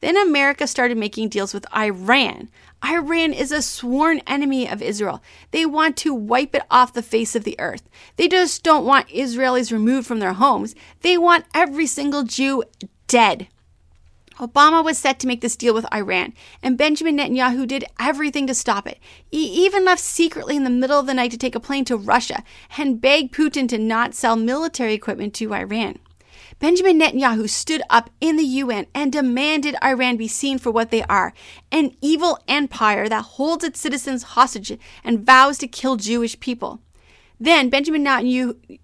Then 0.00 0.16
America 0.16 0.66
started 0.66 0.98
making 0.98 1.30
deals 1.30 1.54
with 1.54 1.64
Iran. 1.74 2.50
Iran 2.84 3.32
is 3.32 3.50
a 3.50 3.62
sworn 3.62 4.20
enemy 4.26 4.68
of 4.68 4.82
Israel. 4.82 5.22
They 5.50 5.64
want 5.64 5.96
to 5.98 6.12
wipe 6.12 6.54
it 6.54 6.62
off 6.70 6.92
the 6.92 7.02
face 7.02 7.34
of 7.34 7.44
the 7.44 7.58
earth. 7.58 7.88
They 8.16 8.28
just 8.28 8.62
don't 8.62 8.84
want 8.84 9.08
Israelis 9.08 9.72
removed 9.72 10.06
from 10.06 10.18
their 10.18 10.34
homes. 10.34 10.74
They 11.00 11.16
want 11.16 11.46
every 11.54 11.86
single 11.86 12.24
Jew 12.24 12.64
dead. 13.06 13.48
Obama 14.38 14.84
was 14.84 14.98
set 14.98 15.20
to 15.20 15.28
make 15.28 15.40
this 15.40 15.56
deal 15.56 15.72
with 15.72 15.86
Iran, 15.94 16.34
and 16.60 16.76
Benjamin 16.76 17.16
Netanyahu 17.16 17.68
did 17.68 17.84
everything 18.00 18.48
to 18.48 18.54
stop 18.54 18.86
it. 18.86 18.98
He 19.30 19.64
even 19.64 19.84
left 19.84 20.02
secretly 20.02 20.56
in 20.56 20.64
the 20.64 20.70
middle 20.70 20.98
of 20.98 21.06
the 21.06 21.14
night 21.14 21.30
to 21.30 21.38
take 21.38 21.54
a 21.54 21.60
plane 21.60 21.84
to 21.86 21.96
Russia 21.96 22.42
and 22.76 23.00
beg 23.00 23.30
Putin 23.32 23.68
to 23.68 23.78
not 23.78 24.12
sell 24.12 24.34
military 24.34 24.92
equipment 24.92 25.34
to 25.34 25.54
Iran. 25.54 26.00
Benjamin 26.64 26.98
Netanyahu 26.98 27.46
stood 27.46 27.82
up 27.90 28.08
in 28.22 28.38
the 28.38 28.42
UN 28.42 28.86
and 28.94 29.12
demanded 29.12 29.76
Iran 29.84 30.16
be 30.16 30.26
seen 30.26 30.56
for 30.56 30.70
what 30.70 30.90
they 30.90 31.02
are 31.02 31.34
an 31.70 31.94
evil 32.00 32.38
empire 32.48 33.06
that 33.06 33.22
holds 33.36 33.64
its 33.64 33.78
citizens 33.78 34.22
hostage 34.22 34.78
and 35.04 35.20
vows 35.20 35.58
to 35.58 35.68
kill 35.68 35.96
Jewish 35.96 36.40
people. 36.40 36.80
Then 37.38 37.68
Benjamin 37.68 38.02
Netanyahu, 38.02 38.78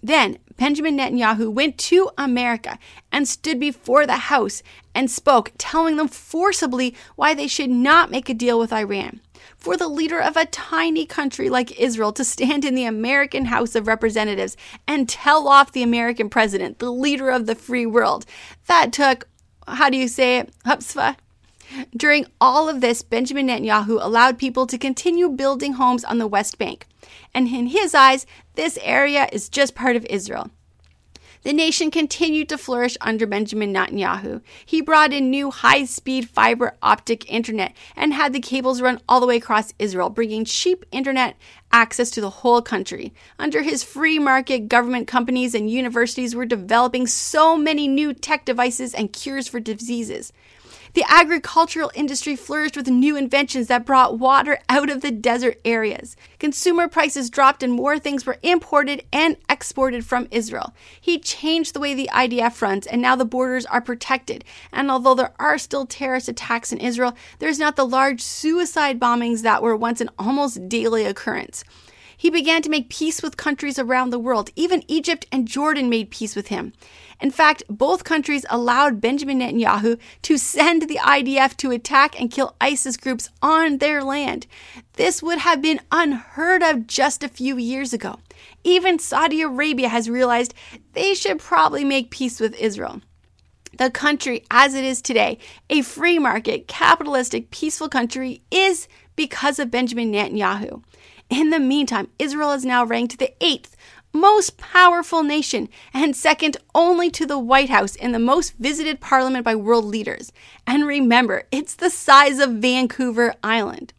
then 0.00 0.38
Benjamin 0.56 0.96
Netanyahu 0.96 1.52
went 1.52 1.76
to 1.78 2.08
America 2.16 2.78
and 3.10 3.26
stood 3.26 3.58
before 3.58 4.06
the 4.06 4.30
House 4.30 4.62
and 4.94 5.10
spoke, 5.10 5.50
telling 5.58 5.96
them 5.96 6.06
forcibly 6.06 6.94
why 7.16 7.34
they 7.34 7.48
should 7.48 7.68
not 7.68 8.12
make 8.12 8.28
a 8.28 8.34
deal 8.34 8.60
with 8.60 8.72
Iran 8.72 9.20
for 9.56 9.76
the 9.76 9.88
leader 9.88 10.20
of 10.20 10.36
a 10.36 10.46
tiny 10.46 11.06
country 11.06 11.48
like 11.48 11.78
Israel 11.78 12.12
to 12.12 12.24
stand 12.24 12.64
in 12.64 12.74
the 12.74 12.84
American 12.84 13.46
House 13.46 13.74
of 13.74 13.86
Representatives 13.86 14.56
and 14.86 15.08
tell 15.08 15.48
off 15.48 15.72
the 15.72 15.82
American 15.82 16.28
president, 16.28 16.78
the 16.78 16.92
leader 16.92 17.30
of 17.30 17.46
the 17.46 17.54
free 17.54 17.86
world. 17.86 18.26
That 18.66 18.92
took, 18.92 19.28
how 19.66 19.90
do 19.90 19.96
you 19.96 20.08
say 20.08 20.38
it, 20.38 20.52
chutzpah? 20.64 21.16
During 21.96 22.26
all 22.40 22.68
of 22.68 22.80
this, 22.80 23.02
Benjamin 23.02 23.48
Netanyahu 23.48 23.98
allowed 24.00 24.38
people 24.38 24.66
to 24.66 24.78
continue 24.78 25.28
building 25.28 25.74
homes 25.74 26.04
on 26.04 26.18
the 26.18 26.26
West 26.26 26.58
Bank. 26.58 26.86
And 27.32 27.48
in 27.48 27.68
his 27.68 27.94
eyes, 27.94 28.26
this 28.54 28.78
area 28.82 29.28
is 29.32 29.48
just 29.48 29.74
part 29.74 29.96
of 29.96 30.04
Israel. 30.06 30.50
The 31.44 31.52
nation 31.52 31.90
continued 31.90 32.48
to 32.48 32.56
flourish 32.56 32.96
under 33.02 33.26
Benjamin 33.26 33.72
Netanyahu. 33.74 34.40
He 34.64 34.80
brought 34.80 35.12
in 35.12 35.30
new 35.30 35.50
high 35.50 35.84
speed 35.84 36.30
fiber 36.30 36.74
optic 36.82 37.30
internet 37.30 37.76
and 37.94 38.14
had 38.14 38.32
the 38.32 38.40
cables 38.40 38.80
run 38.80 38.98
all 39.06 39.20
the 39.20 39.26
way 39.26 39.36
across 39.36 39.74
Israel, 39.78 40.08
bringing 40.08 40.46
cheap 40.46 40.86
internet 40.90 41.36
access 41.70 42.10
to 42.12 42.22
the 42.22 42.30
whole 42.30 42.62
country. 42.62 43.12
Under 43.38 43.60
his 43.60 43.84
free 43.84 44.18
market, 44.18 44.68
government 44.68 45.06
companies 45.06 45.54
and 45.54 45.70
universities 45.70 46.34
were 46.34 46.46
developing 46.46 47.06
so 47.06 47.58
many 47.58 47.88
new 47.88 48.14
tech 48.14 48.46
devices 48.46 48.94
and 48.94 49.12
cures 49.12 49.46
for 49.46 49.60
diseases. 49.60 50.32
The 50.94 51.04
agricultural 51.08 51.90
industry 51.96 52.36
flourished 52.36 52.76
with 52.76 52.86
new 52.86 53.16
inventions 53.16 53.66
that 53.66 53.84
brought 53.84 54.20
water 54.20 54.60
out 54.68 54.88
of 54.88 55.00
the 55.00 55.10
desert 55.10 55.60
areas. 55.64 56.14
Consumer 56.38 56.86
prices 56.86 57.30
dropped 57.30 57.64
and 57.64 57.72
more 57.72 57.98
things 57.98 58.24
were 58.24 58.38
imported 58.44 59.04
and 59.12 59.36
exported 59.50 60.06
from 60.06 60.28
Israel. 60.30 60.72
He 61.00 61.18
changed 61.18 61.74
the 61.74 61.80
way 61.80 61.94
the 61.94 62.08
IDF 62.12 62.62
runs, 62.62 62.86
and 62.86 63.02
now 63.02 63.16
the 63.16 63.24
borders 63.24 63.66
are 63.66 63.80
protected. 63.80 64.44
And 64.70 64.88
although 64.88 65.16
there 65.16 65.34
are 65.40 65.58
still 65.58 65.84
terrorist 65.84 66.28
attacks 66.28 66.70
in 66.70 66.78
Israel, 66.78 67.16
there's 67.40 67.58
not 67.58 67.74
the 67.74 67.84
large 67.84 68.20
suicide 68.20 69.00
bombings 69.00 69.42
that 69.42 69.64
were 69.64 69.76
once 69.76 70.00
an 70.00 70.10
almost 70.16 70.68
daily 70.68 71.04
occurrence. 71.04 71.64
He 72.24 72.30
began 72.30 72.62
to 72.62 72.70
make 72.70 72.88
peace 72.88 73.22
with 73.22 73.36
countries 73.36 73.78
around 73.78 74.08
the 74.08 74.18
world. 74.18 74.48
Even 74.56 74.82
Egypt 74.88 75.26
and 75.30 75.46
Jordan 75.46 75.90
made 75.90 76.10
peace 76.10 76.34
with 76.34 76.48
him. 76.48 76.72
In 77.20 77.30
fact, 77.30 77.64
both 77.68 78.04
countries 78.04 78.46
allowed 78.48 78.98
Benjamin 78.98 79.40
Netanyahu 79.40 79.98
to 80.22 80.38
send 80.38 80.88
the 80.88 80.98
IDF 81.02 81.54
to 81.58 81.70
attack 81.70 82.18
and 82.18 82.30
kill 82.30 82.56
ISIS 82.62 82.96
groups 82.96 83.28
on 83.42 83.76
their 83.76 84.02
land. 84.02 84.46
This 84.94 85.22
would 85.22 85.40
have 85.40 85.60
been 85.60 85.82
unheard 85.92 86.62
of 86.62 86.86
just 86.86 87.22
a 87.22 87.28
few 87.28 87.58
years 87.58 87.92
ago. 87.92 88.18
Even 88.64 88.98
Saudi 88.98 89.42
Arabia 89.42 89.90
has 89.90 90.08
realized 90.08 90.54
they 90.94 91.12
should 91.12 91.38
probably 91.38 91.84
make 91.84 92.10
peace 92.10 92.40
with 92.40 92.54
Israel. 92.54 93.02
The 93.76 93.90
country 93.90 94.46
as 94.50 94.74
it 94.74 94.84
is 94.84 95.02
today, 95.02 95.36
a 95.68 95.82
free 95.82 96.18
market, 96.18 96.68
capitalistic, 96.68 97.50
peaceful 97.50 97.90
country, 97.90 98.40
is 98.50 98.88
because 99.14 99.58
of 99.58 99.70
Benjamin 99.70 100.10
Netanyahu. 100.10 100.82
In 101.30 101.50
the 101.50 101.58
meantime, 101.58 102.08
Israel 102.18 102.52
is 102.52 102.64
now 102.64 102.84
ranked 102.84 103.18
the 103.18 103.34
eighth 103.40 103.76
most 104.14 104.56
powerful 104.56 105.24
nation 105.24 105.68
and 105.92 106.14
second 106.14 106.56
only 106.74 107.10
to 107.10 107.26
the 107.26 107.38
White 107.38 107.68
House 107.68 107.96
in 107.96 108.12
the 108.12 108.18
most 108.18 108.54
visited 108.58 109.00
parliament 109.00 109.44
by 109.44 109.56
world 109.56 109.84
leaders. 109.84 110.32
And 110.66 110.86
remember, 110.86 111.44
it's 111.50 111.74
the 111.74 111.90
size 111.90 112.38
of 112.38 112.52
Vancouver 112.52 113.34
Island. 113.42 113.92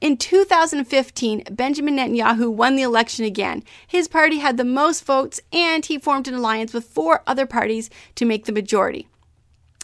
In 0.00 0.16
2015, 0.16 1.44
Benjamin 1.50 1.96
Netanyahu 1.96 2.52
won 2.52 2.76
the 2.76 2.82
election 2.82 3.24
again. 3.24 3.64
His 3.86 4.06
party 4.06 4.38
had 4.38 4.56
the 4.56 4.64
most 4.64 5.04
votes 5.04 5.40
and 5.52 5.84
he 5.84 5.98
formed 5.98 6.28
an 6.28 6.34
alliance 6.34 6.72
with 6.72 6.84
four 6.84 7.22
other 7.26 7.46
parties 7.46 7.90
to 8.14 8.24
make 8.24 8.44
the 8.44 8.52
majority. 8.52 9.08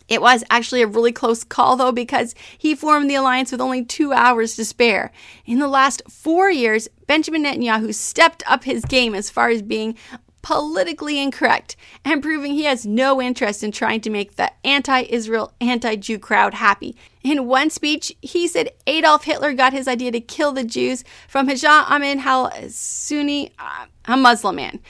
It 0.09 0.21
was 0.21 0.45
actually 0.51 0.83
a 0.83 0.87
really 0.87 1.13
close 1.13 1.45
call, 1.45 1.77
though, 1.77 1.93
because 1.93 2.35
he 2.59 2.75
formed 2.75 3.09
the 3.09 3.15
alliance 3.15 3.51
with 3.51 3.61
only 3.61 3.85
two 3.85 4.13
hours 4.13 4.57
to 4.57 4.65
spare. 4.65 5.11
In 5.47 5.59
the 5.59 5.69
last 5.69 6.03
four 6.11 6.51
years, 6.51 6.89
Benjamin 7.07 7.45
Netanyahu 7.45 7.95
stepped 7.95 8.43
up 8.47 8.65
his 8.65 8.85
game 8.85 9.15
as 9.15 9.31
far 9.31 9.49
as 9.49 9.63
being 9.63 9.97
politically 10.45 11.19
incorrect 11.19 11.75
and 12.05 12.23
proving 12.23 12.53
he 12.53 12.65
has 12.65 12.85
no 12.85 13.21
interest 13.21 13.65
in 13.65 13.73
trying 13.73 13.99
to 14.03 14.11
make 14.11 14.37
the 14.37 14.53
anti 14.63 15.01
Israel, 15.09 15.55
anti 15.59 15.97
Jew 15.97 16.19
crowd 16.19 16.53
happy. 16.53 16.95
In 17.23 17.47
one 17.47 17.71
speech, 17.71 18.15
he 18.21 18.47
said 18.47 18.69
Adolf 18.87 19.25
Hitler 19.25 19.55
got 19.55 19.73
his 19.73 19.89
idea 19.89 20.13
to 20.13 20.21
kill 20.21 20.53
the 20.53 20.63
Jews 20.63 21.03
from 21.29 21.49
Hajj 21.49 21.65
Amin 21.65 22.21
al 22.21 22.51
Husseini, 22.51 23.53
uh, 23.59 23.87
a 24.05 24.17
Muslim 24.19 24.57
man. 24.57 24.81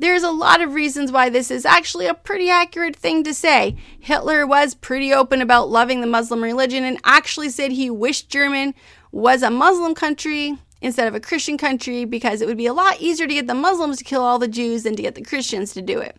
There's 0.00 0.22
a 0.22 0.30
lot 0.30 0.62
of 0.62 0.72
reasons 0.72 1.12
why 1.12 1.28
this 1.28 1.50
is 1.50 1.66
actually 1.66 2.06
a 2.06 2.14
pretty 2.14 2.48
accurate 2.48 2.96
thing 2.96 3.22
to 3.24 3.34
say. 3.34 3.76
Hitler 4.00 4.46
was 4.46 4.74
pretty 4.74 5.12
open 5.12 5.42
about 5.42 5.68
loving 5.68 6.00
the 6.00 6.06
Muslim 6.06 6.42
religion 6.42 6.84
and 6.84 6.98
actually 7.04 7.50
said 7.50 7.70
he 7.70 7.90
wished 7.90 8.30
Germany 8.30 8.74
was 9.12 9.42
a 9.42 9.50
Muslim 9.50 9.94
country 9.94 10.56
instead 10.80 11.06
of 11.06 11.14
a 11.14 11.20
Christian 11.20 11.58
country 11.58 12.06
because 12.06 12.40
it 12.40 12.48
would 12.48 12.56
be 12.56 12.64
a 12.64 12.72
lot 12.72 12.98
easier 12.98 13.26
to 13.26 13.34
get 13.34 13.46
the 13.46 13.52
Muslims 13.52 13.98
to 13.98 14.04
kill 14.04 14.22
all 14.22 14.38
the 14.38 14.48
Jews 14.48 14.84
than 14.84 14.96
to 14.96 15.02
get 15.02 15.16
the 15.16 15.22
Christians 15.22 15.74
to 15.74 15.82
do 15.82 15.98
it. 15.98 16.16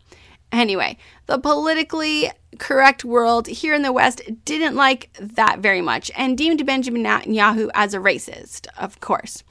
Anyway, 0.52 0.96
the 1.26 1.40
politically 1.40 2.30
correct 2.60 3.04
world 3.04 3.48
here 3.48 3.74
in 3.74 3.82
the 3.82 3.92
West 3.92 4.22
didn't 4.46 4.76
like 4.76 5.12
that 5.20 5.58
very 5.58 5.82
much 5.82 6.12
and 6.16 6.38
deemed 6.38 6.64
Benjamin 6.68 7.04
Netanyahu 7.04 7.72
as 7.74 7.96
a 7.96 8.00
racist, 8.00 8.68
of 8.78 9.00
course. 9.00 9.44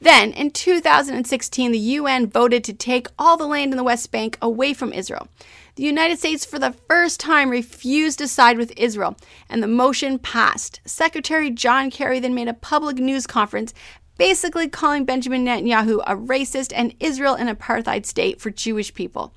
Then, 0.00 0.32
in 0.32 0.50
2016, 0.50 1.72
the 1.72 1.78
UN 1.78 2.28
voted 2.28 2.62
to 2.64 2.72
take 2.72 3.08
all 3.18 3.36
the 3.36 3.46
land 3.46 3.72
in 3.72 3.76
the 3.76 3.84
West 3.84 4.10
Bank 4.12 4.38
away 4.40 4.72
from 4.72 4.92
Israel. 4.92 5.28
The 5.74 5.82
United 5.82 6.18
States, 6.18 6.44
for 6.44 6.58
the 6.58 6.74
first 6.88 7.20
time, 7.20 7.50
refused 7.50 8.18
to 8.18 8.28
side 8.28 8.58
with 8.58 8.72
Israel, 8.76 9.16
and 9.48 9.62
the 9.62 9.68
motion 9.68 10.18
passed. 10.18 10.80
Secretary 10.84 11.50
John 11.50 11.90
Kerry 11.90 12.20
then 12.20 12.34
made 12.34 12.48
a 12.48 12.54
public 12.54 12.98
news 12.98 13.26
conference 13.26 13.74
basically 14.18 14.68
calling 14.68 15.04
Benjamin 15.04 15.46
Netanyahu 15.46 16.02
a 16.06 16.16
racist 16.16 16.72
and 16.74 16.94
Israel 17.00 17.34
an 17.34 17.48
apartheid 17.48 18.04
state 18.04 18.40
for 18.40 18.50
Jewish 18.50 18.92
people. 18.92 19.32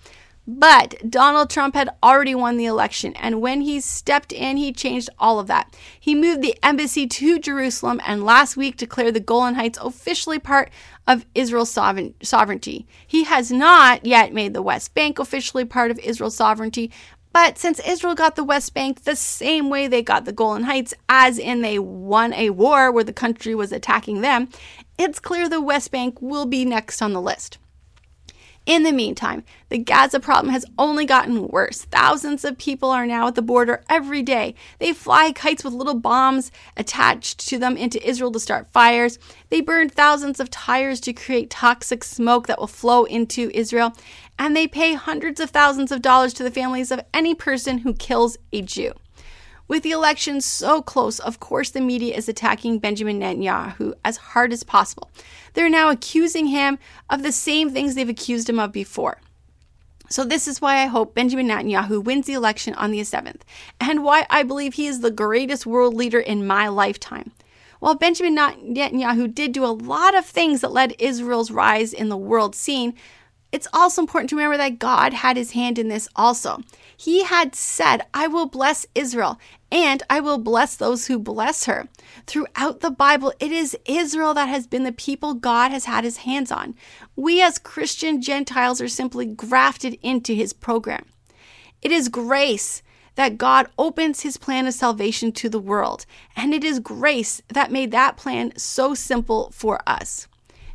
But 0.54 1.10
Donald 1.10 1.50
Trump 1.50 1.76
had 1.76 1.90
already 2.04 2.36
won 2.36 2.58
the 2.58 2.66
election, 2.66 3.16
and 3.16 3.40
when 3.40 3.62
he 3.62 3.80
stepped 3.80 4.34
in, 4.34 4.58
he 4.58 4.74
changed 4.74 5.10
all 5.18 5.40
of 5.40 5.48
that. 5.48 5.74
He 5.98 6.14
moved 6.14 6.42
the 6.42 6.58
embassy 6.62 7.08
to 7.08 7.40
Jerusalem 7.40 8.02
and 8.06 8.26
last 8.26 8.58
week 8.58 8.76
declared 8.76 9.14
the 9.14 9.22
Golan 9.22 9.56
Heights 9.56 9.80
officially 9.82 10.40
part 10.40 10.70
of 11.08 11.26
Israel's 11.34 11.72
sovereignty. 11.72 12.86
He 13.08 13.24
has 13.24 13.50
not 13.50 14.06
yet 14.06 14.34
made 14.34 14.54
the 14.54 14.62
West 14.62 14.94
Bank 14.94 15.20
officially 15.20 15.64
part 15.64 15.90
of 15.90 16.00
Israel's 16.00 16.36
sovereignty, 16.36 16.92
but 17.32 17.58
since 17.58 17.80
Israel 17.88 18.14
got 18.14 18.36
the 18.36 18.44
West 18.44 18.74
Bank 18.74 19.04
the 19.06 19.16
same 19.16 19.70
way 19.70 19.88
they 19.88 20.02
got 20.02 20.26
the 20.26 20.34
Golan 20.34 20.64
Heights, 20.64 20.94
as 21.08 21.40
in 21.40 21.62
they 21.62 21.80
won 21.80 22.34
a 22.34 22.50
war 22.50 22.92
where 22.92 23.06
the 23.06 23.14
country 23.14 23.56
was 23.56 23.72
attacking 23.72 24.20
them, 24.20 24.50
it's 24.98 25.18
clear 25.18 25.48
the 25.48 25.62
West 25.62 25.92
Bank 25.92 26.22
will 26.22 26.46
be 26.46 26.66
next 26.66 27.02
on 27.02 27.14
the 27.14 27.22
list. 27.22 27.58
In 28.72 28.84
the 28.84 28.94
meantime, 28.94 29.44
the 29.68 29.78
Gaza 29.78 30.18
problem 30.22 30.54
has 30.54 30.66
only 30.80 31.06
gotten 31.06 31.50
worse. 31.50 31.82
Thousands 31.82 32.46
of 32.46 32.58
people 32.58 32.90
are 32.90 33.06
now 33.06 33.28
at 33.28 33.36
the 33.36 33.42
border 33.42 33.84
every 33.90 34.24
day. 34.24 34.56
They 34.80 34.94
fly 34.94 35.34
kites 35.34 35.66
with 35.66 35.74
little 35.74 36.00
bombs 36.00 36.54
attached 36.78 37.46
to 37.50 37.58
them 37.58 37.76
into 37.76 38.02
Israel 38.08 38.32
to 38.32 38.40
start 38.40 38.72
fires. 38.72 39.20
They 39.50 39.60
burn 39.60 39.90
thousands 39.90 40.40
of 40.40 40.50
tires 40.50 41.02
to 41.02 41.12
create 41.12 41.50
toxic 41.50 42.02
smoke 42.06 42.48
that 42.48 42.60
will 42.60 42.68
flow 42.68 43.04
into 43.04 43.52
Israel. 43.54 43.94
And 44.40 44.56
they 44.56 44.70
pay 44.70 44.94
hundreds 44.94 45.42
of 45.42 45.50
thousands 45.50 45.92
of 45.92 46.02
dollars 46.02 46.34
to 46.36 46.44
the 46.44 46.50
families 46.50 46.92
of 46.92 47.02
any 47.14 47.36
person 47.36 47.80
who 47.80 47.94
kills 47.94 48.38
a 48.54 48.62
Jew. 48.62 48.94
With 49.72 49.84
the 49.84 49.92
election 49.92 50.42
so 50.42 50.82
close, 50.82 51.18
of 51.20 51.40
course, 51.40 51.70
the 51.70 51.80
media 51.80 52.14
is 52.14 52.28
attacking 52.28 52.80
Benjamin 52.80 53.22
Netanyahu 53.22 53.94
as 54.04 54.18
hard 54.18 54.52
as 54.52 54.66
possible. 54.66 55.10
They're 55.54 55.70
now 55.70 55.90
accusing 55.90 56.48
him 56.48 56.78
of 57.10 57.24
the 57.24 57.32
same 57.32 57.70
things 57.70 57.96
they've 57.96 58.10
accused 58.10 58.50
him 58.50 58.60
of 58.60 58.74
before. 58.74 59.22
So, 60.10 60.26
this 60.26 60.46
is 60.46 60.60
why 60.60 60.80
I 60.80 60.88
hope 60.88 61.16
Benjamin 61.16 61.48
Netanyahu 61.48 62.04
wins 62.04 62.26
the 62.26 62.34
election 62.34 62.74
on 62.74 62.92
the 62.92 63.00
7th, 63.00 63.44
and 63.80 64.04
why 64.04 64.28
I 64.30 64.44
believe 64.44 64.74
he 64.74 64.88
is 64.88 65.00
the 65.00 65.10
greatest 65.10 65.66
world 65.66 65.94
leader 65.94 66.20
in 66.20 66.46
my 66.46 66.68
lifetime. 66.68 67.32
While 67.80 67.96
Benjamin 67.96 68.36
Netanyahu 68.36 69.34
did 69.34 69.54
do 69.54 69.64
a 69.64 69.68
lot 69.68 70.18
of 70.18 70.26
things 70.26 70.60
that 70.60 70.74
led 70.74 70.98
Israel's 71.00 71.50
rise 71.50 71.94
in 71.94 72.10
the 72.10 72.18
world 72.18 72.56
scene, 72.56 72.94
it's 73.54 73.70
also 73.72 74.02
important 74.02 74.32
to 74.32 74.36
remember 74.36 74.58
that 74.58 74.80
God 74.80 75.14
had 75.14 75.38
his 75.38 75.52
hand 75.52 75.80
in 75.80 75.88
this 75.88 76.10
also. 76.14 76.62
He 77.02 77.24
had 77.24 77.56
said, 77.56 78.04
I 78.14 78.28
will 78.28 78.46
bless 78.46 78.86
Israel 78.94 79.40
and 79.72 80.04
I 80.08 80.20
will 80.20 80.38
bless 80.38 80.76
those 80.76 81.08
who 81.08 81.18
bless 81.18 81.66
her. 81.66 81.88
Throughout 82.28 82.82
the 82.82 82.92
Bible, 82.92 83.34
it 83.40 83.52
is 83.52 83.76
Israel 83.86 84.36
that 84.36 84.50
has 84.50 84.68
been 84.68 84.84
the 84.84 84.92
people 84.92 85.34
God 85.34 85.72
has 85.72 85.86
had 85.86 86.04
his 86.04 86.18
hands 86.18 86.52
on. 86.52 86.76
We 87.16 87.42
as 87.42 87.58
Christian 87.58 88.22
Gentiles 88.22 88.80
are 88.82 88.88
simply 88.88 89.26
grafted 89.26 89.98
into 90.04 90.36
his 90.36 90.54
program. 90.54 91.06
It 91.82 91.92
is 91.92 92.08
grace 92.08 92.84
that 93.16 93.40
God 93.40 93.68
opens 93.80 94.22
his 94.22 94.38
plan 94.38 94.68
of 94.68 94.76
salvation 94.76 95.32
to 95.32 95.50
the 95.50 95.60
world, 95.60 96.06
and 96.36 96.54
it 96.54 96.64
is 96.64 96.78
grace 96.80 97.42
that 97.48 97.72
made 97.72 97.90
that 97.90 98.16
plan 98.16 98.56
so 98.58 98.94
simple 98.94 99.50
for 99.56 99.82
us. 99.88 100.28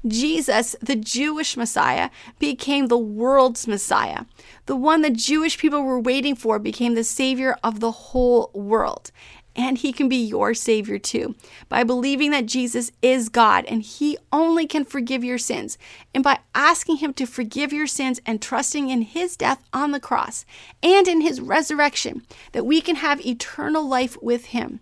Jesus, 0.09 0.77
the 0.81 0.97
Jewish 0.97 1.57
Messiah, 1.57 2.11
became 2.39 2.87
the 2.87 2.99
world's 2.99 3.67
Messiah. 3.67 4.25
The 4.67 4.77
one 4.77 5.03
the 5.03 5.11
Jewish 5.11 5.59
people 5.59 5.83
were 5.83 6.01
waiting 6.01 6.35
for 6.35 6.59
became 6.59 6.95
the 6.95 7.05
Savior 7.05 7.57
of 7.63 7.81
the 7.81 7.91
whole 7.91 8.51
world. 8.55 9.11
And 9.57 9.79
he 9.79 9.91
can 9.91 10.09
be 10.09 10.17
your 10.17 10.53
Savior 10.53 10.99
too 10.99 11.35
by 11.71 11.83
believing 11.83 12.31
that 12.33 12.45
Jesus 12.45 12.93
is 13.01 13.31
God 13.31 13.65
and 13.65 13.83
he 13.83 14.19
only 14.31 14.67
can 14.67 14.85
forgive 14.85 15.25
your 15.25 15.39
sins. 15.39 15.79
And 16.15 16.23
by 16.23 16.41
asking 16.55 16.99
him 16.99 17.15
to 17.15 17.27
forgive 17.27 17.73
your 17.73 17.87
sins 17.87 18.21
and 18.27 18.43
trusting 18.43 18.91
in 18.91 19.01
his 19.01 19.35
death 19.35 19.63
on 19.73 19.93
the 19.93 20.01
cross 20.01 20.45
and 20.83 21.09
in 21.09 21.23
his 21.23 21.41
resurrection, 21.41 22.23
that 22.53 22.67
we 22.67 22.83
can 22.83 22.97
have 22.97 23.25
eternal 23.25 23.89
life 23.89 24.21
with 24.21 24.47
him. 24.47 24.81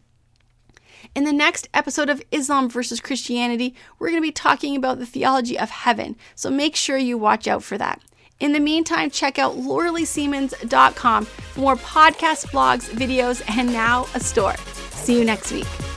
In 1.15 1.23
the 1.23 1.33
next 1.33 1.69
episode 1.73 2.11
of 2.11 2.21
Islam 2.33 2.69
versus 2.69 3.01
Christianity, 3.01 3.75
we're 3.99 4.09
going 4.09 4.21
to 4.21 4.27
be 4.27 4.33
talking 4.33 4.75
about 4.75 4.99
the 4.99 5.07
theology 5.07 5.57
of 5.57 5.71
heaven, 5.71 6.17
so 6.35 6.51
make 6.51 6.75
sure 6.75 6.99
you 6.99 7.17
watch 7.17 7.47
out 7.47 7.63
for 7.63 7.79
that. 7.79 8.03
In 8.41 8.53
the 8.53 8.59
meantime, 8.59 9.11
check 9.11 9.39
out 9.39 9.55
lauraleesiemens.com 9.57 11.25
for 11.25 11.61
more 11.61 11.77
podcasts, 11.77 12.47
blogs, 12.47 12.91
videos, 12.91 13.43
and 13.57 13.73
now 13.73 14.09
a 14.15 14.21
store. 14.21 14.57
See 14.91 15.17
you 15.17 15.25
next 15.25 15.53
week. 15.53 15.94